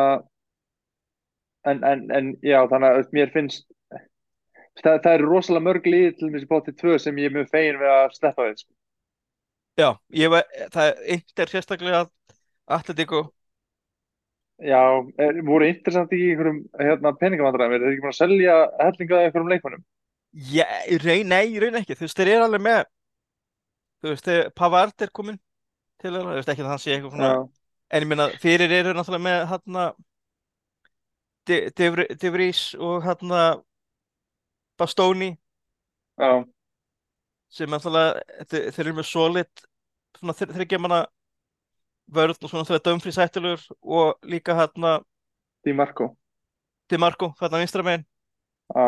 [1.64, 3.66] en, en, en já, þannig að mér finnst
[4.82, 7.80] það, það eru rosalega mörg lið til þessi potti tvö sem ég er mjög fegin
[7.82, 8.72] við að sleppa við sko.
[9.76, 12.02] Já, ég var, það er Inter sérstaklega
[12.78, 13.22] Atletico,
[14.70, 14.78] Já,
[15.20, 19.26] er, voru interessant í einhverjum hérna, peningamandræðum, er þeir ekki búin að selja hellinga af
[19.26, 19.82] einhverjum leikmönnum?
[20.32, 20.64] já,
[21.04, 22.82] raun, nei, raun ekki, þú veist, þeir eru alveg með,
[24.06, 25.38] þú veist, Pavard er komin
[26.00, 27.46] til þeirra, þú veist ekki að hann sé eitthvað svona, Já,
[27.96, 29.86] en ég meina, fyrir eru náttúrulega með hérna
[31.46, 33.42] De, De, Vries og hérna
[34.80, 35.30] Bastoni.
[36.18, 36.42] Já,
[37.52, 39.66] sem náttúrulega, þeir, eru með solid
[40.18, 41.02] svona þryggja manna
[42.12, 44.98] vörð og svona þegar Dumfries hættilegur og líka hérna
[45.66, 46.12] Di Marco.
[46.90, 48.06] Di Marco, hérna vinstra megin.
[48.70, 48.86] Já,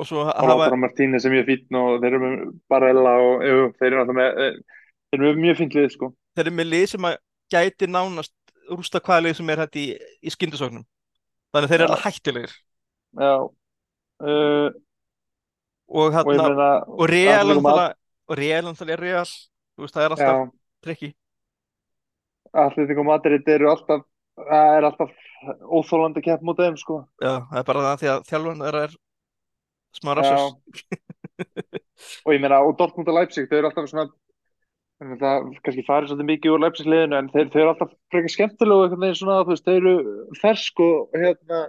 [0.00, 4.00] og svo hafa, Martínez er fínn og þeir eru með Barella og jú, þeir eru
[4.00, 4.78] náttúrulega með eh,
[5.10, 6.12] þeir eru með mjög fínt lið sko.
[6.36, 7.16] Þeir eru með lið sem að
[7.52, 8.34] gæti nánast
[8.72, 10.86] rústa hvaða lið sem er hætti í, í skyndisóknum.
[11.52, 12.54] Þannig að þeir eru alveg hættilegir
[13.12, 13.34] Já.
[14.22, 14.68] Uh,
[15.92, 17.92] og hérna, og Real Atletico Madrid- náttúrulega
[18.28, 19.32] og Real náttúrulega er Real.
[19.82, 21.10] Veist, það er alltaf trikki.
[22.52, 25.12] Atletico Madrid eru alltaf það er alltaf
[25.68, 26.98] óþólandi kepp mútið þeim sko.
[27.20, 28.96] Já, það er bara það því að þjálfan er
[29.98, 30.18] smá Já.
[30.20, 30.42] rassas
[32.26, 34.08] og ég meina, og Dortmund og Leipzig þau eru alltaf svona
[35.18, 38.78] það kannski farið svolítið mikið úr Leipzig liðinu en þeir, þeir eru alltaf frekar skemmtilega
[38.78, 39.94] og svona, þú veist, þeir eru
[40.38, 41.60] fersk og hérna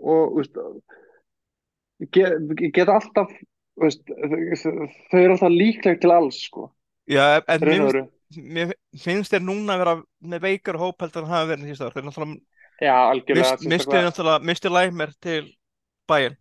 [0.00, 0.60] og, þú veist
[2.16, 3.34] get, geta alltaf
[3.80, 4.72] veist, þau
[5.10, 6.70] þau eru alltaf líkleg til alls, sko.
[7.10, 8.00] Já, en mér,
[8.38, 8.72] mér
[9.02, 9.94] finnst þeir núna að vera
[10.32, 11.94] með veikar hóp heldur en hafa verið síðust ár.
[11.96, 12.40] Þeir náttúrulega
[12.80, 15.42] Já, mist, misti sérstaklega- náttúrulega misti Læmer til
[16.08, 16.36] Já,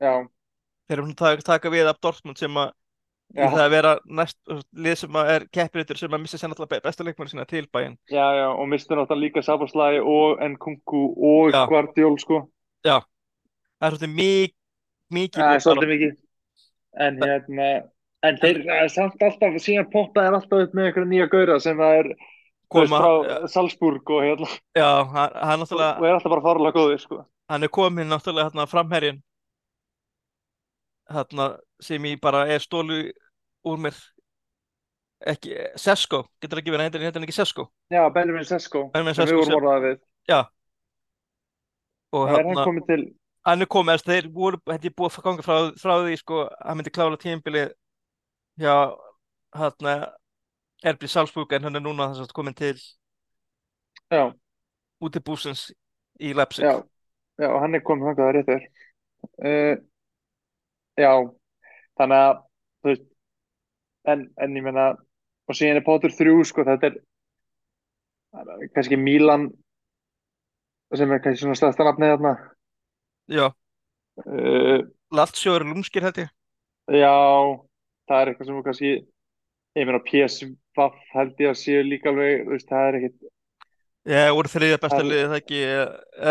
[0.00, 2.70] þeir eru að taka, við af Dortmund sem að
[3.36, 4.38] já, það að vera næst
[4.72, 7.66] lið sem að er keppiritur sem að missa sér náttúrulega be- bestu leikmennu sína til
[7.72, 7.98] Bayern.
[8.08, 11.66] Já, já, og mistu náttúrulega líka Sabaslæ og Nkunku og Já.
[11.68, 12.46] Guardiol, sko.
[12.84, 13.04] Það
[13.86, 14.54] er svolítið mik
[15.14, 16.16] mikið Það er svolítið mikið.
[16.98, 17.68] En hérna
[18.26, 21.98] en þeir samt alltaf síðan poppa er alltaf upp með einhverja nýja gaura sem það
[22.00, 22.08] er
[22.72, 24.48] koma, frá Salzburg og hérna.
[24.74, 27.22] Já, hann, hann og er alltaf bara farlega góðir sko.
[27.48, 29.22] hann er komin náttúrulega hérna framherjinn
[31.08, 31.48] hérna
[31.80, 33.00] sem ég bara er stólu
[33.64, 33.96] úr mér.
[35.26, 37.64] Ekki, Sesko, getur ekki verið heitir hann ekki Sesko?
[37.90, 39.98] Já, Benjamin Sesko Benjamin sem Sesko við sem- vorum orðað við
[42.12, 43.02] og Það er hann komið til
[43.48, 46.78] hann er komið, þess, þeir voru, er búið að ganga frá, frá því, sko, hann
[46.78, 47.70] myndi klála tímabilið
[48.60, 48.74] hjá,
[49.56, 49.94] hérna,
[50.84, 52.74] Erbri Salzburg, en hann er núna þess að komin til
[54.12, 54.32] Já,
[55.04, 55.68] útibúsins
[56.20, 56.64] í Leipzig.
[56.64, 56.82] já,
[57.40, 58.68] já, hann er komið rétt er
[59.42, 59.74] uh,
[60.98, 61.12] Já,
[61.98, 62.34] þannig að
[62.82, 63.06] þú veist
[64.08, 64.88] en, en ég meina
[65.48, 66.98] og síðan er Potter 3 sko, þetta er
[68.74, 69.48] kannski Milan
[70.96, 72.34] sem er kannski svona stærsta nafnið þarna
[73.28, 73.46] Já,
[74.24, 74.78] uh,
[75.12, 76.30] Lazio eru lúmskir, held ég.
[76.88, 77.12] Já,
[78.08, 78.92] það er eitthvað sem kannski
[79.78, 80.54] ég meina PSV
[81.12, 83.34] held ég að séu líka alveg, veist, það er ekkit
[84.08, 85.58] Já, voru þriðja besta liðið, það ekki,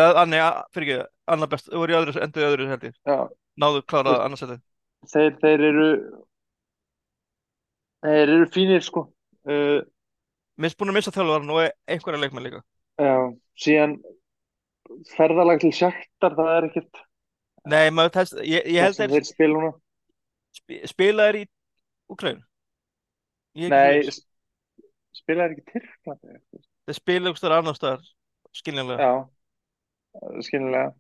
[0.02, 2.96] eða, annað best, voru í öðru, endur í öðru, held ég.
[3.06, 3.18] já,
[3.58, 4.58] Náðu klárað annars þetta.
[5.14, 5.88] þeir, þeir eru
[8.06, 9.08] þeir eru fínir sko
[9.50, 9.82] uh,
[10.58, 12.62] er búin að missa þjálfarinn og einhverja leikmenn líka.
[13.02, 13.14] já,
[13.62, 13.98] síðan
[15.16, 17.04] ferðalag til Shakhtar, það er ekkert
[17.68, 19.74] Nei, maður, þess, ég, ég held sem þeir spila núna
[20.58, 21.48] sp spilaðir í
[22.14, 22.40] Ukraínu.
[23.60, 24.22] Ég er Nei, ekki viss.
[24.22, 26.38] s- spila er ekki Tyrklandi
[26.88, 28.06] Þeir spila ykkur annar staðar,
[28.56, 29.04] skiljanlega.
[29.04, 30.94] Já, skilnilega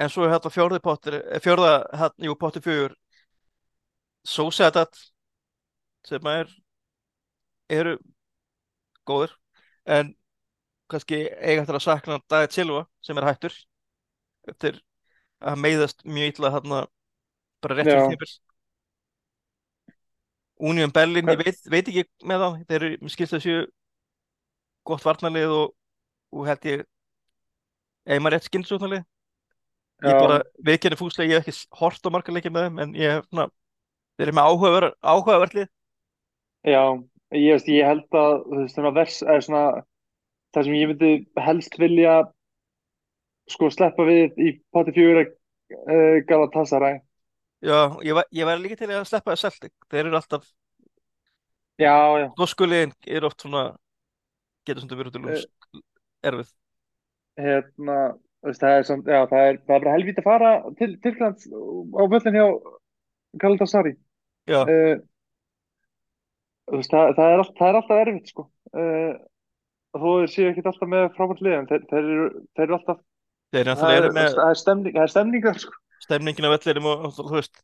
[0.00, 2.96] En svo er hérna fjórði pottir, eh, fjórða, hérna, jú, pottir fjögur,
[4.24, 4.94] Sósetat,
[6.06, 6.50] sem er,
[7.68, 7.96] eru
[9.06, 9.34] góður,
[9.84, 10.14] en
[10.88, 13.56] kannski eiga eftir að sakna David Silva, sem er hættur,
[14.48, 14.78] eftir
[15.42, 16.80] að meiðast mjög illa hérna,
[17.62, 18.32] bara rétt fyrir tímpil.
[20.62, 23.56] Union Berlin, ég veit, veit ekki með þá þeir eru, mér skilst þessu
[24.86, 25.72] gott varnarlið og,
[26.30, 26.84] og held ég
[28.06, 29.02] ef maður rétt skynsóknarlið
[30.10, 33.16] ég bara viðkenni fúslega, ég hef ekki hort á marga leikja með þeim en ég
[33.16, 33.46] hef svona
[34.18, 35.68] þeir eru með áhugaverð, áhugaverðlið
[36.62, 36.82] Já,
[37.34, 39.62] ég veist, ég held að þú veist, svona vers, eða svona
[40.54, 41.12] það sem ég myndi
[41.46, 42.16] helst vilja
[43.50, 47.00] sko sleppa við í poti fjögur uh, Galatasaray.
[47.62, 49.72] Já, ég, var- ég væri líka til að sleppa það Celtic.
[49.90, 50.46] Þeir eru alltaf,
[51.80, 53.62] Já, já, doskuliðin eru oft svona
[54.66, 55.80] getur svona verið til Eh.
[56.30, 56.52] erfið.
[57.42, 57.96] hérna
[58.42, 62.02] það er samt, já, það er, það er bara helvít að fara til Tyrklands á
[62.10, 62.46] völlin hjá
[63.42, 63.94] Galatasaray.
[64.50, 64.96] Uh,
[66.70, 68.48] þú það, það, er er alltaf erfitt sko.
[68.72, 69.12] Uh,
[69.92, 73.00] þó þeir séu ekkert alltaf með frábært lið en þeir, þeir, eru, þeir eru alltaf
[73.52, 75.78] þeir það náttúrulega er, eru með það er stemning, það er stemning þar sko.
[76.02, 77.62] Stemningin af vellinum og, þú veist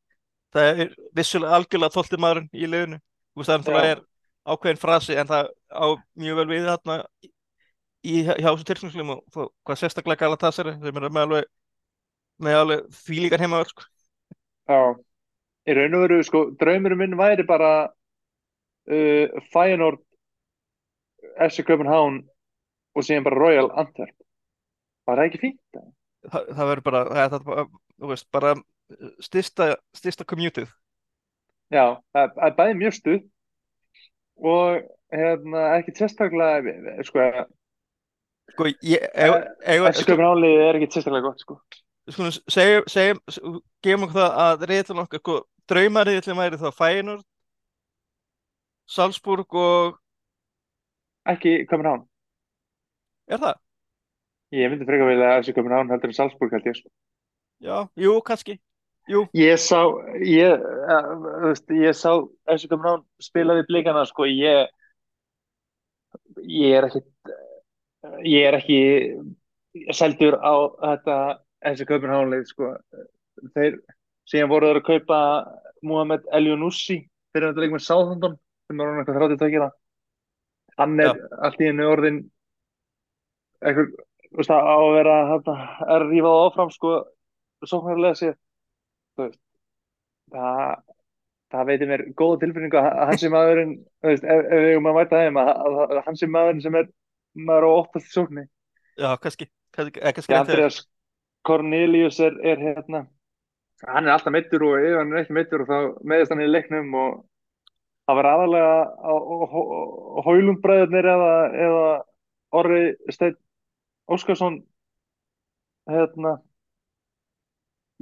[0.55, 3.01] það er vissulega algjörlega tólti maðurinn í liðinu.
[3.33, 4.05] Þú veist það er
[4.49, 5.87] ákveðin frasi en það á
[6.21, 6.99] mjög vel við þarna
[8.07, 9.23] í, hjá þessu tilfengslum og
[9.67, 13.87] hvað sérstaklega Galatasaray sem er með alveg alveg þvílíkar heimaður sko.
[14.69, 14.81] Já,
[15.67, 20.03] í raun og veru, sko, draumurum minn væri bara uh, Feyenoord,
[21.49, 22.23] FC Copenhagen
[22.95, 24.15] og síðan bara Royal Antwerp.
[25.09, 25.63] Var það ekki fínt?
[25.75, 25.89] eða?
[26.27, 27.65] það, það verður bara það er bara,
[27.99, 28.55] þú veist, bara
[29.25, 30.71] styrsta, styrsta commutið
[31.73, 33.19] Já, það er bæði mjög stuð
[34.49, 37.27] og hérna, ekki sérstaklega, sko,
[38.53, 41.59] sko, ég, sko, Copenhagen liðið er ekki sérstaklega gott, sko.
[42.09, 43.23] sko, segjum, segjum
[43.85, 45.39] gefum okkur það að reyðlun okkar sko,
[45.69, 47.27] draumariðlun væri þá Feyenoord
[48.89, 49.99] Salzburg og
[51.29, 52.07] Ekki Copenhagen.
[53.29, 53.59] er það?
[54.57, 56.89] Ég myndi frekar vilja FC Copenhagen heldur en Salzburg held ég, sko.
[57.61, 58.57] Já, jú, kannski
[59.09, 59.81] Jú, Ég sá,
[60.21, 62.11] ég, uh, þú veist, ég sá
[62.45, 64.69] FC Copenhagen spila við blikana, sko, ég,
[66.45, 67.01] ég er ekki,
[68.27, 68.81] ég er ekki
[69.95, 72.73] seldur á þetta Copenhagen leið, sko.
[73.55, 73.79] Þeir,
[74.29, 75.21] síðan voru þeir að kaupa
[75.87, 77.01] Mohamed Eliounousi
[77.33, 78.37] fyrir þetta leik með Southampton,
[78.67, 79.71] sem er hann eitthvað 32 gera.
[80.79, 82.21] Hann er allt í hennu orðin
[83.63, 83.95] eitthvað,
[84.39, 85.51] veist, á að vera, er
[85.97, 86.95] að rífa það áfram, sko,
[87.67, 88.37] sóknarlega sér
[89.19, 90.85] það,
[91.53, 93.75] það veitir mér góða tilfinningu að hans er maðurinn,
[94.07, 96.79] veist, ef, ef við erum að mæta þeim, að, að, að hans er maðurinn sem
[96.79, 96.91] er
[97.39, 98.49] maður á óttast sókni.
[98.99, 100.35] já, kannski kannski, kannski.
[100.35, 100.83] Andreas
[101.47, 103.07] Cornelius er, er hérna,
[103.87, 105.79] hann er alltaf meittur og ef hann er ekki meittur og þá
[106.11, 107.13] meðist hann í leiknum og
[108.09, 108.75] það var aðalega
[109.05, 109.61] á, á, á,
[110.27, 111.33] Hólundbræðurnir eða,
[111.67, 111.87] eða
[112.59, 112.83] Orri
[113.13, 113.39] Steinn
[114.09, 114.63] Óskarsson
[115.89, 116.39] hérna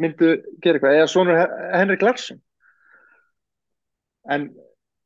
[0.01, 1.41] myndu gera eitthvað, eða svonur
[1.74, 2.41] Henrik Larsson
[4.30, 4.49] en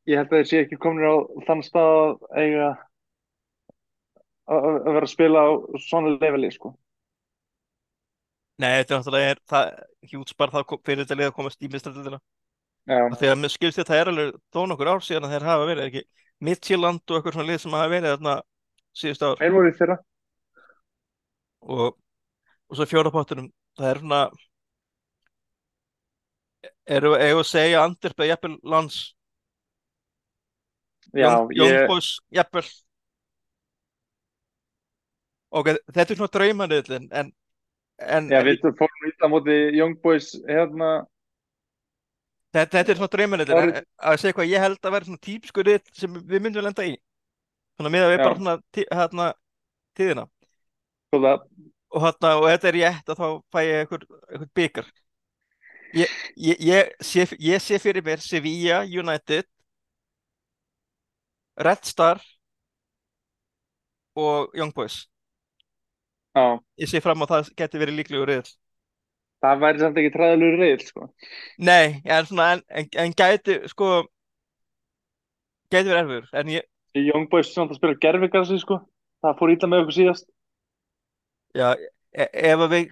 [0.09, 1.15] ég held að þeir sé ekki komin á
[1.47, 2.69] þann stað að eiga
[4.51, 5.49] að vera að spila á
[5.87, 6.73] svona leveli sko.
[8.61, 12.19] Nei, þetta er náttúrulega er, það fyrir þetta lið að komast í mistralildina
[12.85, 16.03] þegar mér skilst þetta er alveg þó nokkur ár síðan að þeir hafa verið ekki
[16.41, 18.35] Midtjylland og eitthvað svona lið sem hafa verið þarna
[18.97, 19.35] síðust ár.
[19.37, 19.97] Þeir voru þeirra
[21.61, 21.97] og,
[22.71, 24.21] og svo fjórapottunum það er svona
[26.97, 29.01] eru að segja Anderp eða jafnvel Lans?
[31.11, 32.65] Já, Young, ég, Boys jafnvel
[35.51, 37.31] ok, þetta er svona draumaniðlin en,
[38.01, 40.91] en já, við fórum ítla á móti Young Boys hérna,
[42.55, 45.25] þetta, þetta er svona draumaniðlin en Árið- að segja hvað ég held að vera svona
[45.27, 46.95] típisku rið sem við myndum lenda í.
[47.79, 48.23] Svona með að við Já.
[48.25, 49.27] bara svona tí- hérna
[49.99, 50.25] tíðina.
[51.11, 51.31] Svona,
[51.91, 54.91] og, hérna, og þetta er rétt að þá fæ ég einhver byggar
[55.93, 56.07] ég,
[56.39, 59.43] ég, ég, sé, ég sé fyrir mér Sevilla United
[61.59, 62.21] Red Star
[64.15, 65.07] og Young Boys
[66.35, 66.43] já,
[66.81, 68.51] ég sé fram á að það geti verið líklegur riðl
[69.41, 71.07] það væri samt ekki træðalur reyðil sko.
[71.57, 73.91] nei, en svona en, en, en gæti sko
[75.71, 76.67] gæti verið erfiður en ég,
[77.01, 78.81] Young Boys samt að spila gerfigarsi sko.
[79.23, 80.27] það fór ítla með okkur síðast
[81.57, 81.69] já,
[82.13, 82.91] e ef að við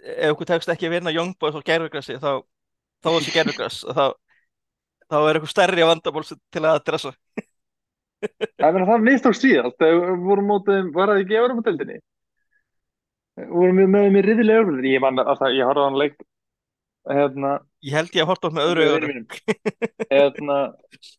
[0.00, 2.32] ef okkur tekst ekki að vinna Young Boys og gerfugrassi þá
[3.00, 4.04] þá er þessi gerfugras þá,
[5.10, 7.14] þá er eitthvað stærri vandamál sem- til að adressa
[8.60, 11.64] Það meina það mistók síðast þegar við vorum mótið, var það ekki að vera á
[11.68, 11.94] deildinni?
[13.40, 16.18] Við vorum með með mér riðilega örflunni, ég man alltaf, ég horfði á hann leik.
[17.10, 17.52] Hérna,
[17.86, 19.26] ég held ég að horta á með öðru mínum.
[20.12, 20.58] hérna,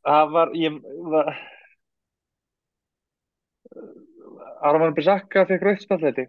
[0.05, 0.77] það var ég
[1.13, 1.31] var
[4.69, 6.27] Arman Bissaka fekk rauðspjald þetta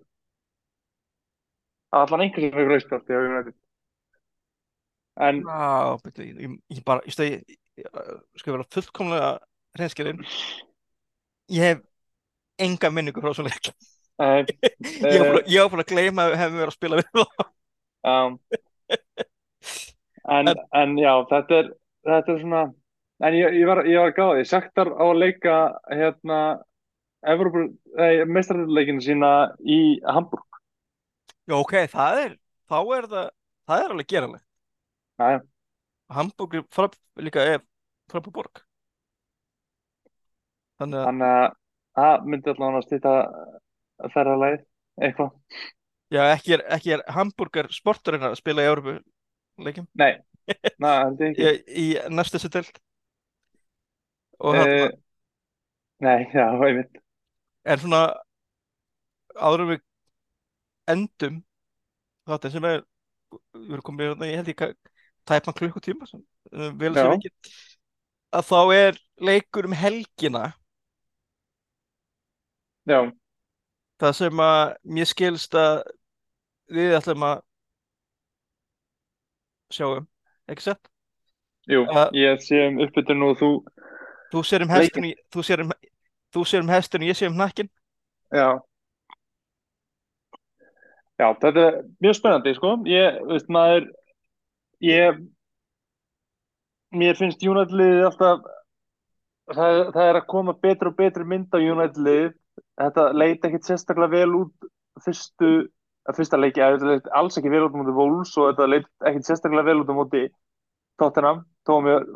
[2.00, 3.52] allan einhver sem fekk rauðspjald
[5.20, 7.42] en Já, betur, ég, ég bara, ég,
[7.76, 7.88] ég,
[8.40, 9.32] sko vera fullkomlega
[9.76, 10.22] hreinskilinn?
[11.52, 11.82] Ég hef
[12.62, 13.68] enga minningu frá svona leik.
[13.68, 13.91] Nei,
[15.12, 17.00] ég var búin að- ég var búin að gleyma að við hefum verið að spila
[17.00, 17.22] við þá
[18.02, 18.16] já.
[20.32, 20.46] En,
[20.78, 21.68] en já, þetta er,
[22.06, 22.60] þetta er svona,
[23.26, 25.54] en ég, ég var, ég var gáði, Saktar á að leika
[25.90, 26.38] hérna,
[28.30, 29.30] meistarleikinu sína
[29.66, 30.46] í Hamburg.
[31.50, 32.36] já ok, það er
[32.70, 33.26] þá er það,
[33.66, 34.46] það er alveg geranlegt
[35.18, 35.40] Já, já.
[36.12, 36.86] Hamburg er frá,
[37.18, 37.60] líka er
[38.10, 38.62] frábær borg
[40.78, 41.48] þannig að Þannig að
[41.98, 43.12] það myndi allavega að stýta
[44.14, 44.64] ferðalagið,
[45.00, 45.30] eitthvað.
[46.12, 48.96] já, ekki er, ekki er Hamburger sporturinn að spila í Európu
[49.62, 50.12] leikjum Nei,
[51.38, 52.82] ég í, í næstu þessu deild?
[54.42, 54.88] Og Eh,
[56.02, 56.98] nei, já, einmitt.
[57.64, 58.02] en svona
[59.38, 59.82] áður við
[60.92, 61.42] endum
[62.28, 62.82] þetta sem er
[63.54, 64.90] við erum komin hérna, ég held ég
[65.28, 66.22] tæpan klukkutíma sem,
[66.52, 67.30] uh, vel sér ekki
[68.32, 70.44] að þá er leikur um helgina.
[72.88, 73.12] Já,
[74.02, 74.62] það sem að
[74.96, 75.82] mér skilst að
[76.72, 77.42] við ætlum að
[79.72, 80.06] sjáum,
[80.50, 80.88] ekki sett?
[81.70, 83.50] jú, Uh, ég sé um uppbytun og þú,
[84.32, 85.72] Þú sér um hestin, í- þú sér um,
[86.64, 87.68] um hestin og ég sé um hnakkin.
[88.32, 88.58] já.
[91.20, 92.70] Já, þetta er mjög spennandi, sko.
[92.88, 93.84] Ég, veist, maður,
[94.82, 95.20] ég,
[96.90, 98.40] mér finnst United-liðið alltaf,
[99.52, 102.32] það, það er að koma betri og betri mynd á United-liðið.
[102.80, 104.68] Þetta leit ekkit sérstaklega vel út
[105.04, 105.52] fyrstu,
[106.08, 108.90] að fyrsta leiki, að þetta leit alls ekki vel út móti Wolves og þetta leit
[109.10, 110.26] ekkit sérstaklega vel út móti
[111.00, 111.42] Tottenham.
[111.68, 112.06] Að mér,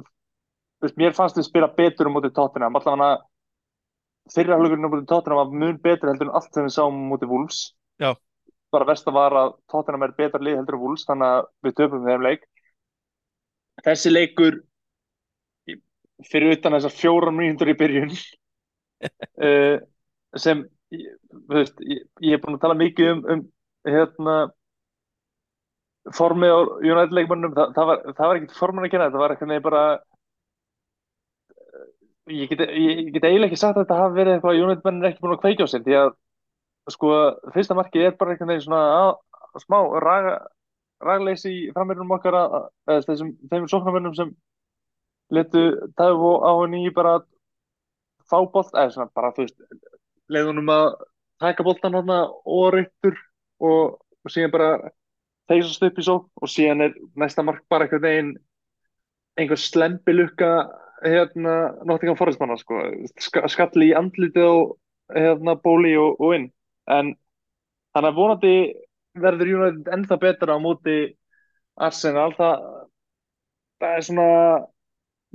[1.01, 2.77] mér fannst við spila betur móti Tottenham.
[2.79, 3.11] Allavega
[4.35, 7.29] fyrra hlukurinn á móti Tottenham var mun betur heldur en allt sem við sáum móti
[7.31, 7.61] Wolves.
[8.03, 8.13] Já.
[8.75, 11.77] Bara verst að var að Tottenham er betra lið heldur en Wolves, þannig að við
[11.81, 12.49] töpum þeim leik.
[13.87, 14.63] Þessi leikur
[16.25, 19.77] fyrir utan þessar fjórar mínútur í byrjun uh,
[20.35, 20.65] sem
[21.51, 23.45] veist, ég, ég er búin að tala mikið um, um
[23.87, 24.37] hérna
[26.17, 29.35] formið á United leikmannum það, það var, það var ekkert formin að kenna þetta var
[29.35, 29.83] eitthvað bara
[32.31, 34.87] ég get, ég, ég get eiginlega ekki sagt að þetta hafi verið eitthvað að United
[34.87, 36.13] menn er ekki búin að kveikja á sér því að
[36.95, 37.13] sko
[37.55, 39.13] fyrsta markið er bara einhvern veginn svona að,
[39.53, 40.35] að smá raga,
[41.07, 42.59] ragleysi í framverðunum okkar að,
[42.91, 44.35] að þessum þeim sóknarmönnum sem
[45.35, 45.65] letu
[45.99, 47.27] Tævo á henni bara að
[48.27, 49.59] fá bolt, eða svona bara þú veist
[50.33, 50.87] leiðunum að
[51.43, 53.17] taka boltan hann og reyttur
[53.61, 54.71] og, og síðan bara
[55.51, 58.33] þeisast upp í svo og síðan er næsta mark bara einhvern veginn
[59.37, 60.51] einhver slempi lukka
[61.05, 62.81] hérna Nottingham Forest manna sko.
[63.21, 64.57] Ska, skalli í andlitið á
[65.17, 66.49] hérna bóli og, og inn.
[66.89, 67.13] En
[67.95, 68.57] þannig að vonandi
[69.21, 70.97] verður United ennþá betra á móti
[71.77, 72.33] Arsenal.
[72.37, 72.67] Það,
[73.81, 74.29] það er svona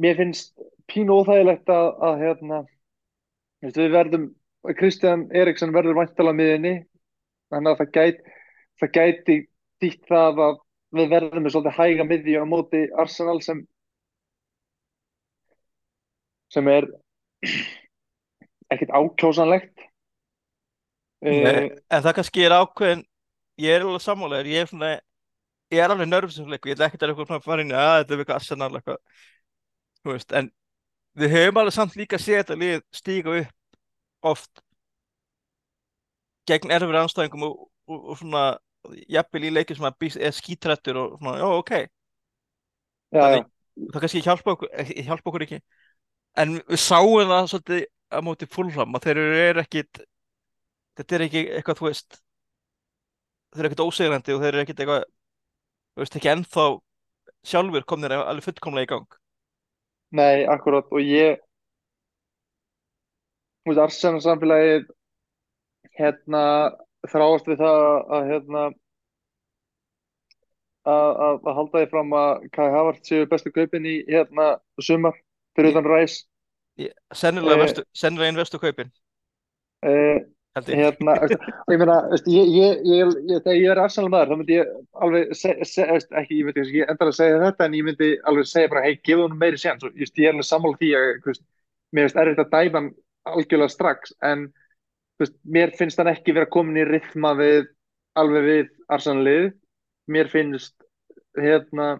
[0.01, 0.53] mér finnst
[0.89, 2.61] pínu óþægilegt að, að hérna
[3.61, 4.29] við verðum
[4.77, 6.73] Kristján Eriksson verður væntalega miðinni
[7.51, 8.35] þannig að það gæti
[8.81, 9.37] það gæti
[9.81, 10.57] dýtt það að
[10.97, 13.61] við verðum með svolítið hæga miðji á móti Arsenal sem
[16.51, 16.87] sem er
[18.71, 19.87] ekkert ákjósanlegt.
[21.21, 23.03] Nei, uh, en það kannski er ákveðin,
[23.61, 24.91] ég er alveg sammálaður, ég er svona,
[25.71, 28.23] ég er alveg nörfisum leiku, ég ætla ekkert að eitthvað svona í að þetta er
[28.23, 30.49] eitthvað Arsenal eitthvað, en
[31.21, 33.60] við höfum alveg samt líka séð þetta lið stíga upp
[34.21, 34.61] oft
[36.49, 37.55] gegn erfir anstæðingum og,
[37.87, 38.43] og, og svona
[39.13, 41.73] jafnvel í leikið sem að er skítrættur og svona, já, ok,
[43.11, 43.47] já, Þannig-
[43.93, 45.59] það kannski hjálpa okkur, eh, hjálpa okkur ekki,
[46.43, 50.01] en við sáum það svolítið á móti fúlfram að þeir eru ekkit,
[50.99, 52.21] þetta er ekki eitthvað, þú veist,
[53.53, 55.05] þeir eru ekkit ósegrandi og þeir eru ekkit eitthvað,
[55.95, 56.65] þú veist, ekki ennþá
[57.51, 59.19] sjálfur komnir alveg fullkomlega í gang.
[60.11, 60.85] nei, akkurat.
[60.91, 61.39] Og ég
[63.61, 64.87] þú veist, Arsenal samfélagið
[65.99, 66.43] hérna
[67.11, 67.81] þráast við það
[68.17, 68.63] að hérna
[70.87, 74.47] að, halda því fram að Kai Havertz séu bestu kaupin í hérna
[74.81, 75.17] sumar
[75.57, 76.21] fyrir utan ræs
[76.79, 77.83] Ég- Sennilega, Eh.
[77.93, 78.91] sennilega einn vestu kaupin,
[79.83, 80.25] ég.
[80.65, 81.13] hérna,
[81.71, 85.83] ég meina, ég, ég, ég, ég, er Arsenal maður, þá myndi ég alveg se, se,
[85.83, 88.95] ekki, ég myndi ekki endara að segja þetta, en ég myndi alveg segja bara, hei,
[89.03, 91.43] gefa honum meiri séns og ég er alveg sammála því að, þú veist,
[91.91, 92.83] mér finnst erfitt að dæma
[93.29, 94.47] algjörlega strax, en
[95.21, 97.67] veist, mér finnst hann ekki vera komin í rithma við,
[98.17, 99.51] alveg við Arsenal-lið,
[100.11, 100.75] mér finnst,
[101.37, 101.93] hérna,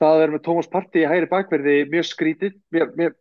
[0.00, 3.16] það að vera með Thomas Partey í hægri bakverði mjög skrítið, mér, mér,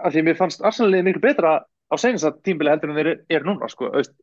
[0.00, 3.12] af því að mér fannst Arsenal-lið miklu betra á seinast að tímbili heldur en þeir
[3.36, 4.14] eru núna, sko, veist,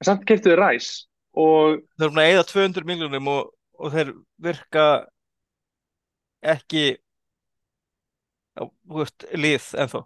[0.00, 0.90] en samt keftu þeir ræs
[1.38, 4.86] og Þeir eru að eyða 200 miljónum og, og þeir virka
[6.42, 6.84] ekki
[8.58, 10.02] á, veist, lið ennþá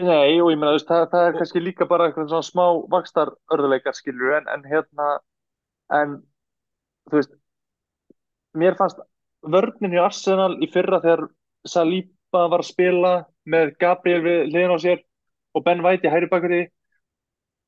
[0.00, 2.64] Nei, og ég meina, það, það er kannski líka bara eitthvað svona smá
[2.94, 5.08] vakstar örðuleikar, skilur, en, en hérna,
[5.98, 6.14] en,
[7.10, 7.34] þú veist,
[8.56, 9.02] mér fannst
[9.42, 11.26] vörnin í Arsenal í fyrra þegar
[11.68, 13.10] Saliba var að spila
[13.52, 15.02] með Gabriel við hliðin á sér
[15.52, 16.62] og Ben White í hægri bakverði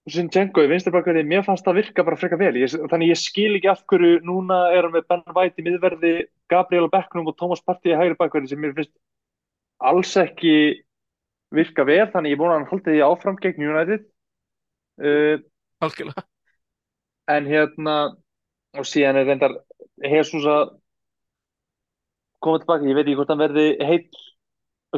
[0.05, 3.21] og Zinchenko í vinstri bakverði, mér fannst það virka bara freka vel, ég, þannig ég
[3.21, 6.17] skil ekki af hverju núna erum við Ben White í miðverði,
[6.49, 8.95] Gabriel á bekknum og Thomas Partey í hægri bakverði sem mér finnst
[9.85, 10.57] alls ekki
[11.57, 14.07] virka vel, þannig ég vona að hann haldi því áfram gegn United.
[15.01, 15.41] Uh,
[15.83, 16.25] algjörlega.
[17.35, 17.97] en hérna
[18.79, 19.55] og síðan er reyndar
[20.05, 20.75] Jesus að
[22.45, 23.67] koma tilbaka, ég veit ekki hvort hann verði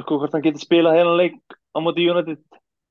[0.03, 2.43] sko, hvort hann getur spilað heilan leik á móti United.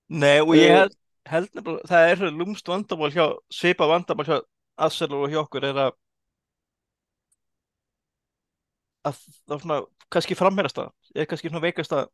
[0.10, 0.98] Nei, og ég uh, held,
[1.30, 4.38] held nefnilega, það er lúmst vandamál hjá, svipa vandamál hjá
[4.76, 5.96] Arsenal og hjá okkur er að
[9.06, 9.80] að það er svona,
[10.14, 12.08] kannski frammerast það, er kannski svona veikast það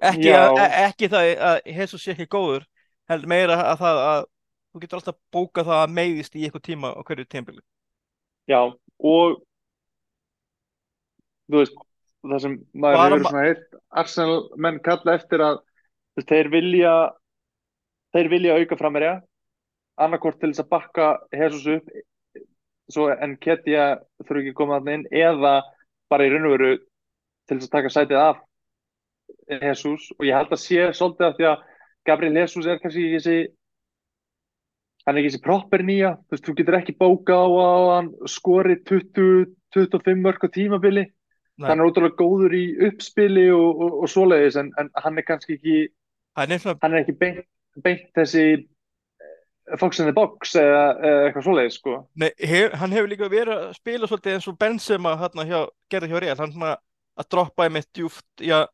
[0.00, 2.66] ekki, að, e- ekki það að Jesus sé ekki góður,
[3.10, 4.22] held meira að það að
[4.68, 7.62] þú getur alltaf bókað það að meiðist í eitthvað tíma á hverju tímbili
[8.48, 9.38] já og
[11.48, 11.78] þú veist
[12.28, 15.62] það sem maður bara, hefur ma svona heilt Arsenal menn kalla eftir að
[16.18, 16.94] veist, þeir vilja
[18.14, 19.14] þeir vilja auka framherja
[19.98, 21.88] annarkort til þess að bakka Jesus upp
[22.88, 25.54] svo en Ketja þurfi ekki að koma þarna inn eða
[26.08, 26.70] bara í raun og veru
[27.48, 28.44] til þess að taka sætið af
[29.48, 31.62] Jesus og ég held að sé svolítið af því að
[32.08, 33.38] Gabriel Jesus er kannski ekki þessi
[35.04, 36.14] hann er ekki þessi proper nýja.
[36.28, 41.06] Þú veist, þú getur ekki bóka á að hann skori 20-25 mörg á tímabili.
[41.58, 45.24] Nei, hann er ótrúlega góður í uppspili og, og, og svoleiðis en, en hann er
[45.26, 45.78] kannski ekki
[46.38, 47.40] hann er svona hann er ekki beint,
[47.82, 48.44] beint þessi
[49.80, 51.96] fox in the box eða, eða eitthvað svoleiðis sko.
[52.22, 55.58] Nei, hef, hann hefur líka verið að spila svolítið eins og Benzema hérna hjá,
[55.90, 56.76] gerði hjá Real, hann svona
[57.18, 58.68] að droppa í mitt djúft í að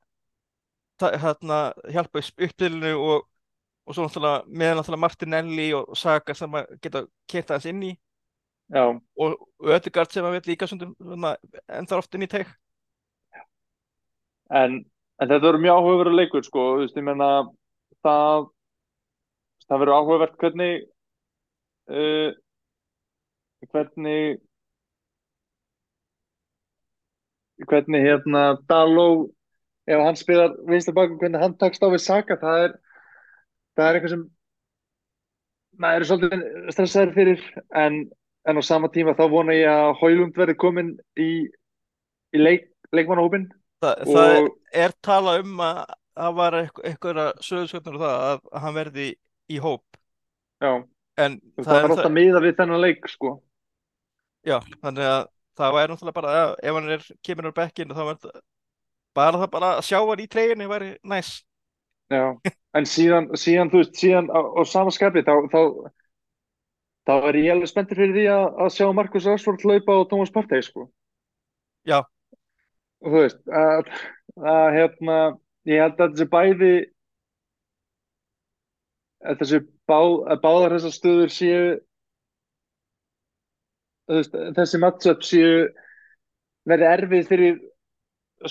[1.03, 1.59] hérna
[1.91, 3.27] hjálpa uppdilinu og,
[3.85, 7.93] og svo náttúrulega með náttúrulega Martinelli og Saka sem að geta kert aðeins inn í
[8.73, 11.35] já, og, og Ödegard sem að veit líka svona,
[11.69, 12.53] ennþá oft inn í teik
[14.55, 14.81] en,
[15.19, 17.31] en þetta verður mjög áhugaverður leikur sko, þú veist, ég menna
[18.05, 18.49] það
[19.69, 20.75] það verður áhugavert hvernig
[21.91, 22.31] uh,
[23.73, 24.41] hvernig
[27.65, 29.31] hvernig hérna Daló
[29.91, 32.77] ef hann spilar vinstra bakum hvernig hann takst á við Saka það er,
[33.77, 34.25] það er eitthvað sem
[35.83, 37.99] maður er svolítið stressaður fyrir en,
[38.47, 41.31] en á sama tíma þá vona ég að Hólund verði komin í,
[42.35, 43.51] í leik, leikmannahópin
[43.85, 48.77] Þa, það og er tala um að það var eitthvað sögurskjöndur og það að, hann
[48.77, 49.09] verði
[49.51, 49.99] í hóp.
[50.63, 50.73] Já,
[51.21, 53.35] en það, það er er alltaf miða við þennan leik sko.
[54.47, 55.23] Já, þannig að
[55.59, 58.43] það væri náttúrulega bara ef hann er, kemur á bekkinu þá verður
[59.15, 61.35] bara það bara að sjá hann í treyjunni væri næs
[62.13, 62.37] Já,
[62.77, 65.61] en síðan, síðan þú veist, síðan á, á sama skapi þá, þá,
[67.09, 70.33] þá er ég alveg spenntur fyrir því að, að sjá Marcus Rashford hlaupa á Thomas
[70.35, 70.85] Partey, sko.
[71.89, 72.03] Já.
[73.05, 73.89] Og þú veist, að,
[74.53, 75.17] að hérna,
[75.71, 76.75] ég held að þessi bæði,
[79.25, 79.99] að þessi bá,
[80.35, 81.63] að báðar þessar stöður séu,
[84.13, 85.57] veist, þessi matchup séu
[86.69, 87.59] verið erfið fyrir,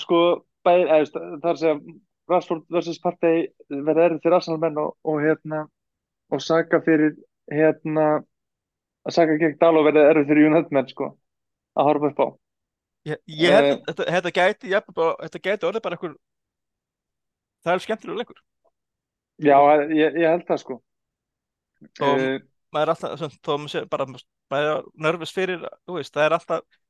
[0.02, 0.24] sko,
[0.66, 1.78] bæði, eða, að segja,
[2.30, 3.00] Rashford vs.
[3.04, 5.64] Partey verði erfið fyrir Arsenal-menn og, og hérna
[6.32, 7.12] og Saka fyrir
[7.52, 8.06] hérna
[9.04, 11.10] að Saka gegn Daló verði erfið fyrir United-menn sko
[11.74, 12.28] að horfa upp á
[13.10, 13.74] ég, ég held Eh.
[13.74, 16.16] að þetta, þetta gæti bara, þetta gæti orðið bara einhver
[17.64, 18.40] það er skemmtilega leikur
[19.44, 19.56] Já,
[19.90, 20.78] ég, ég held það sko
[22.00, 22.38] og uh,
[22.72, 26.26] maður er alltaf, svona, þó maður sé bara maður er nervus fyrir, þú veist, það
[26.28, 26.80] er alltaf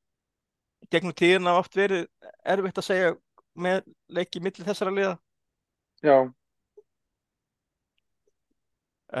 [0.93, 2.05] gegnum tíðina oft verið
[2.45, 3.13] erfitt að segja
[3.55, 5.15] með leiki milli þessara liða.
[6.03, 6.17] Já,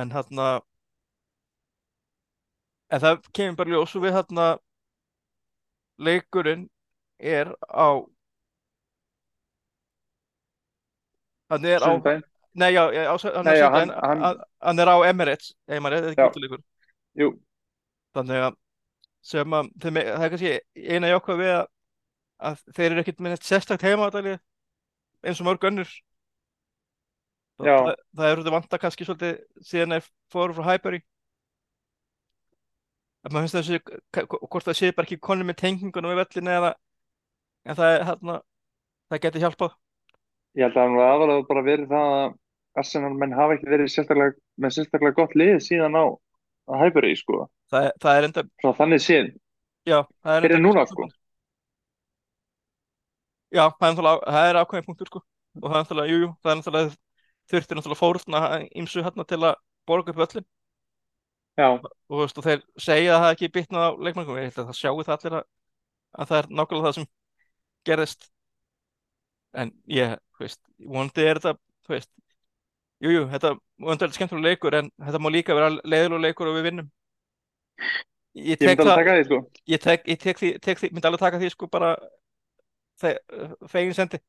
[0.01, 0.47] en hérna
[2.95, 4.47] en það kemur bara ljós og við hérna
[6.07, 6.67] leikurinn
[7.19, 7.87] er á
[11.49, 12.23] hann er á sundaginn
[12.55, 15.81] nei já, já, á, hann, Nei, er já, hann, hann- hann- er á Emirates ef
[15.83, 16.11] maður er Já.
[16.13, 16.61] ekki útileikur
[17.15, 17.27] Jú,
[18.15, 18.55] þannig að
[19.25, 20.53] sem að það er kannski
[20.95, 21.65] eina jákvæð við að,
[22.49, 24.37] að þeir eru ekkert með sérstakt heimaðalið
[25.25, 25.91] eins og mörg önnur.
[27.55, 31.01] Það, það, það er þetta vanta kannski svolítið síðan þeir fóru frá Highbury.
[33.25, 36.73] Að maður finnst þessi hvort það sé bara ekki konum með tengingunum við vellinu eða
[37.65, 38.35] en það er hérna
[39.09, 39.77] það geti hjálpað.
[40.55, 42.35] Ég held að hann var aðalega bara verið það að
[42.75, 46.05] Arsenal menn hafa ekki verið sérstaklega, með sérstaklega gott lið síðan á
[46.65, 49.03] að Highbury sko, það, það er enda, frá þannig
[50.25, 51.07] það er Fyrir núna, sko.
[53.55, 55.23] Já, það er ákveðin punktur sko.
[55.61, 56.95] Og það er náttúrulega, jú, jú, það er náttúrulega
[57.51, 58.43] þurfti náttúrulega fórna
[58.75, 59.57] ímsu hérna til að
[59.87, 60.47] borga upp öllin
[61.55, 64.57] Já, og, þú veist, og þeir segja að það ekki bitnað á leikmanningum, ég held
[64.59, 65.45] að það sjáu það allir að,
[66.19, 67.05] að það er nákvæmlega það sem
[67.87, 68.27] gerðist.
[69.55, 71.53] En ég, þú veist, vonandi er þetta,
[71.87, 72.11] þú veist
[73.05, 76.51] jú, jú, þetta vonandi er þetta skemmtilega leikur en þetta má líka vera leiðilega leikur
[76.51, 76.91] og við vinnum.
[78.35, 79.41] Ég ég tek alveg það, því, sko.
[79.71, 81.93] ég tek, ég tek tek myndi alveg taka því sko bara
[83.01, 83.15] þe
[83.71, 84.21] fegin sendi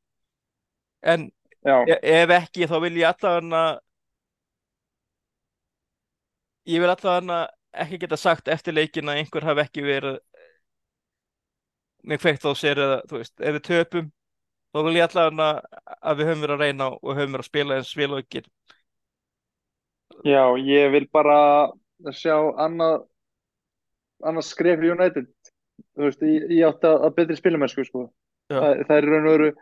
[1.03, 1.31] en
[1.67, 3.63] Já, e ef ekki þá vil ég allavega
[6.71, 7.39] ég vil allavega
[7.85, 10.21] ekki geta sagt eftir leikin að einhver hafi ekki verið
[12.07, 14.13] með kveikt á sér eða þú veist, ef við töpum
[14.71, 15.49] þá vil ég allavega
[15.97, 18.45] að við höfum verið að reyna og höfum verið að spila eins og ekki
[20.25, 21.41] já, ég vil bara
[22.15, 23.07] sjá annað,
[24.25, 25.29] annað skref United.
[25.97, 28.07] Þú veist, ég, ég átti að, að betri spilamennsku, sko.
[28.47, 28.59] Já.
[28.60, 29.52] Það, það er raun og veru,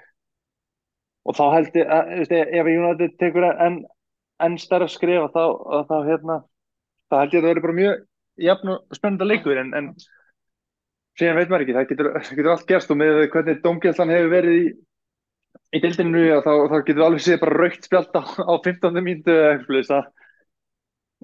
[1.24, 3.78] og þá held ég, að, veist, ef United tekur enn
[4.44, 5.44] en stærra skref, þá,
[5.88, 6.40] þá, hérna,
[7.08, 8.02] þá held ég að það verður bara mjög
[8.44, 9.92] jafn og spennandi leikur, en, en
[11.20, 14.34] síðan veit maður ekki, það getur, það getur allt gerst og með hvernig dómgæslan hefur
[14.34, 14.66] verið í,
[15.78, 19.00] í deildinu, þá, þá getur við alveg séð bara raukt spjald á, á 15.
[19.00, 20.12] mínútu eða eitthvað, svoleiðis, að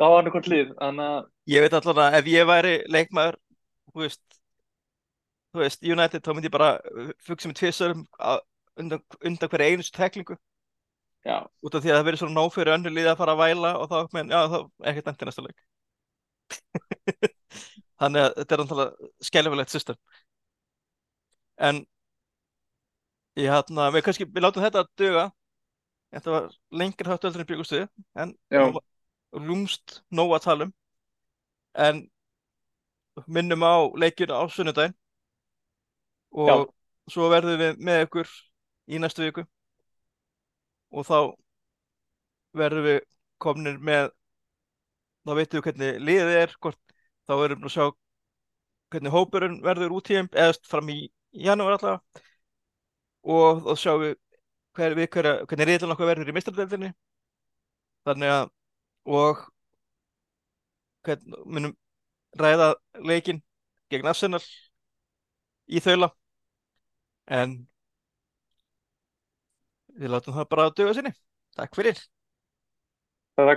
[0.00, 0.48] á annarkvæmt
[0.80, 1.18] að
[1.50, 3.36] ég veit allavega að ef ég væri leikmaður
[3.90, 4.22] þú veist,
[5.50, 6.70] þú veist United þá myndi ég bara
[7.26, 8.06] fugsa með tvisörum
[8.80, 10.36] undan, undan hverja einustu teklingu
[11.26, 13.42] já, út af því að það verið svona nóg fyrir önnur liði að fara að
[13.42, 14.58] væla og þá, menn, já, þá
[14.90, 15.64] ekkert endur næsta leik.
[18.00, 19.98] Þannig að þetta er náttúrulega skelfilegt system.
[21.60, 21.82] En
[23.38, 25.26] ég hérna, við kannski, við látum þetta að duga.
[26.10, 26.48] Þetta var
[26.80, 27.82] lengur hátt öldur en byggustu
[28.18, 28.32] en
[29.46, 30.72] lúmst nóg að tala um.
[31.78, 32.00] En
[33.30, 34.96] minnum á leikjun á sunnudaginn
[36.30, 36.56] og Já.
[37.14, 38.34] svo verðum við með ykkur
[38.90, 39.46] í næstu viku.
[40.90, 41.18] Og þá
[42.58, 43.00] verðum við
[43.40, 44.10] komnir með
[45.26, 46.80] þá veitum við hvernig liðið er hvort
[47.28, 47.84] þá verðum við að sjá
[48.90, 50.98] hvernig hópurinn verður út í eða fram í
[51.46, 52.24] janúar allavega
[53.22, 54.16] og þá sjáum við
[54.76, 56.90] hver, við hver, hvernig riðlan okkar verður í mistradöldinni
[58.08, 58.50] þannig að
[59.10, 59.44] og
[61.06, 61.76] hvernig munum
[62.40, 62.72] ræða
[63.06, 63.42] leikinn
[63.90, 64.42] gegn Arsenal
[65.70, 66.10] í þaula
[67.30, 67.56] en
[70.00, 71.12] við látum það bara að döga sinni.
[71.58, 72.00] Takk fyrir.
[73.40, 73.48] Er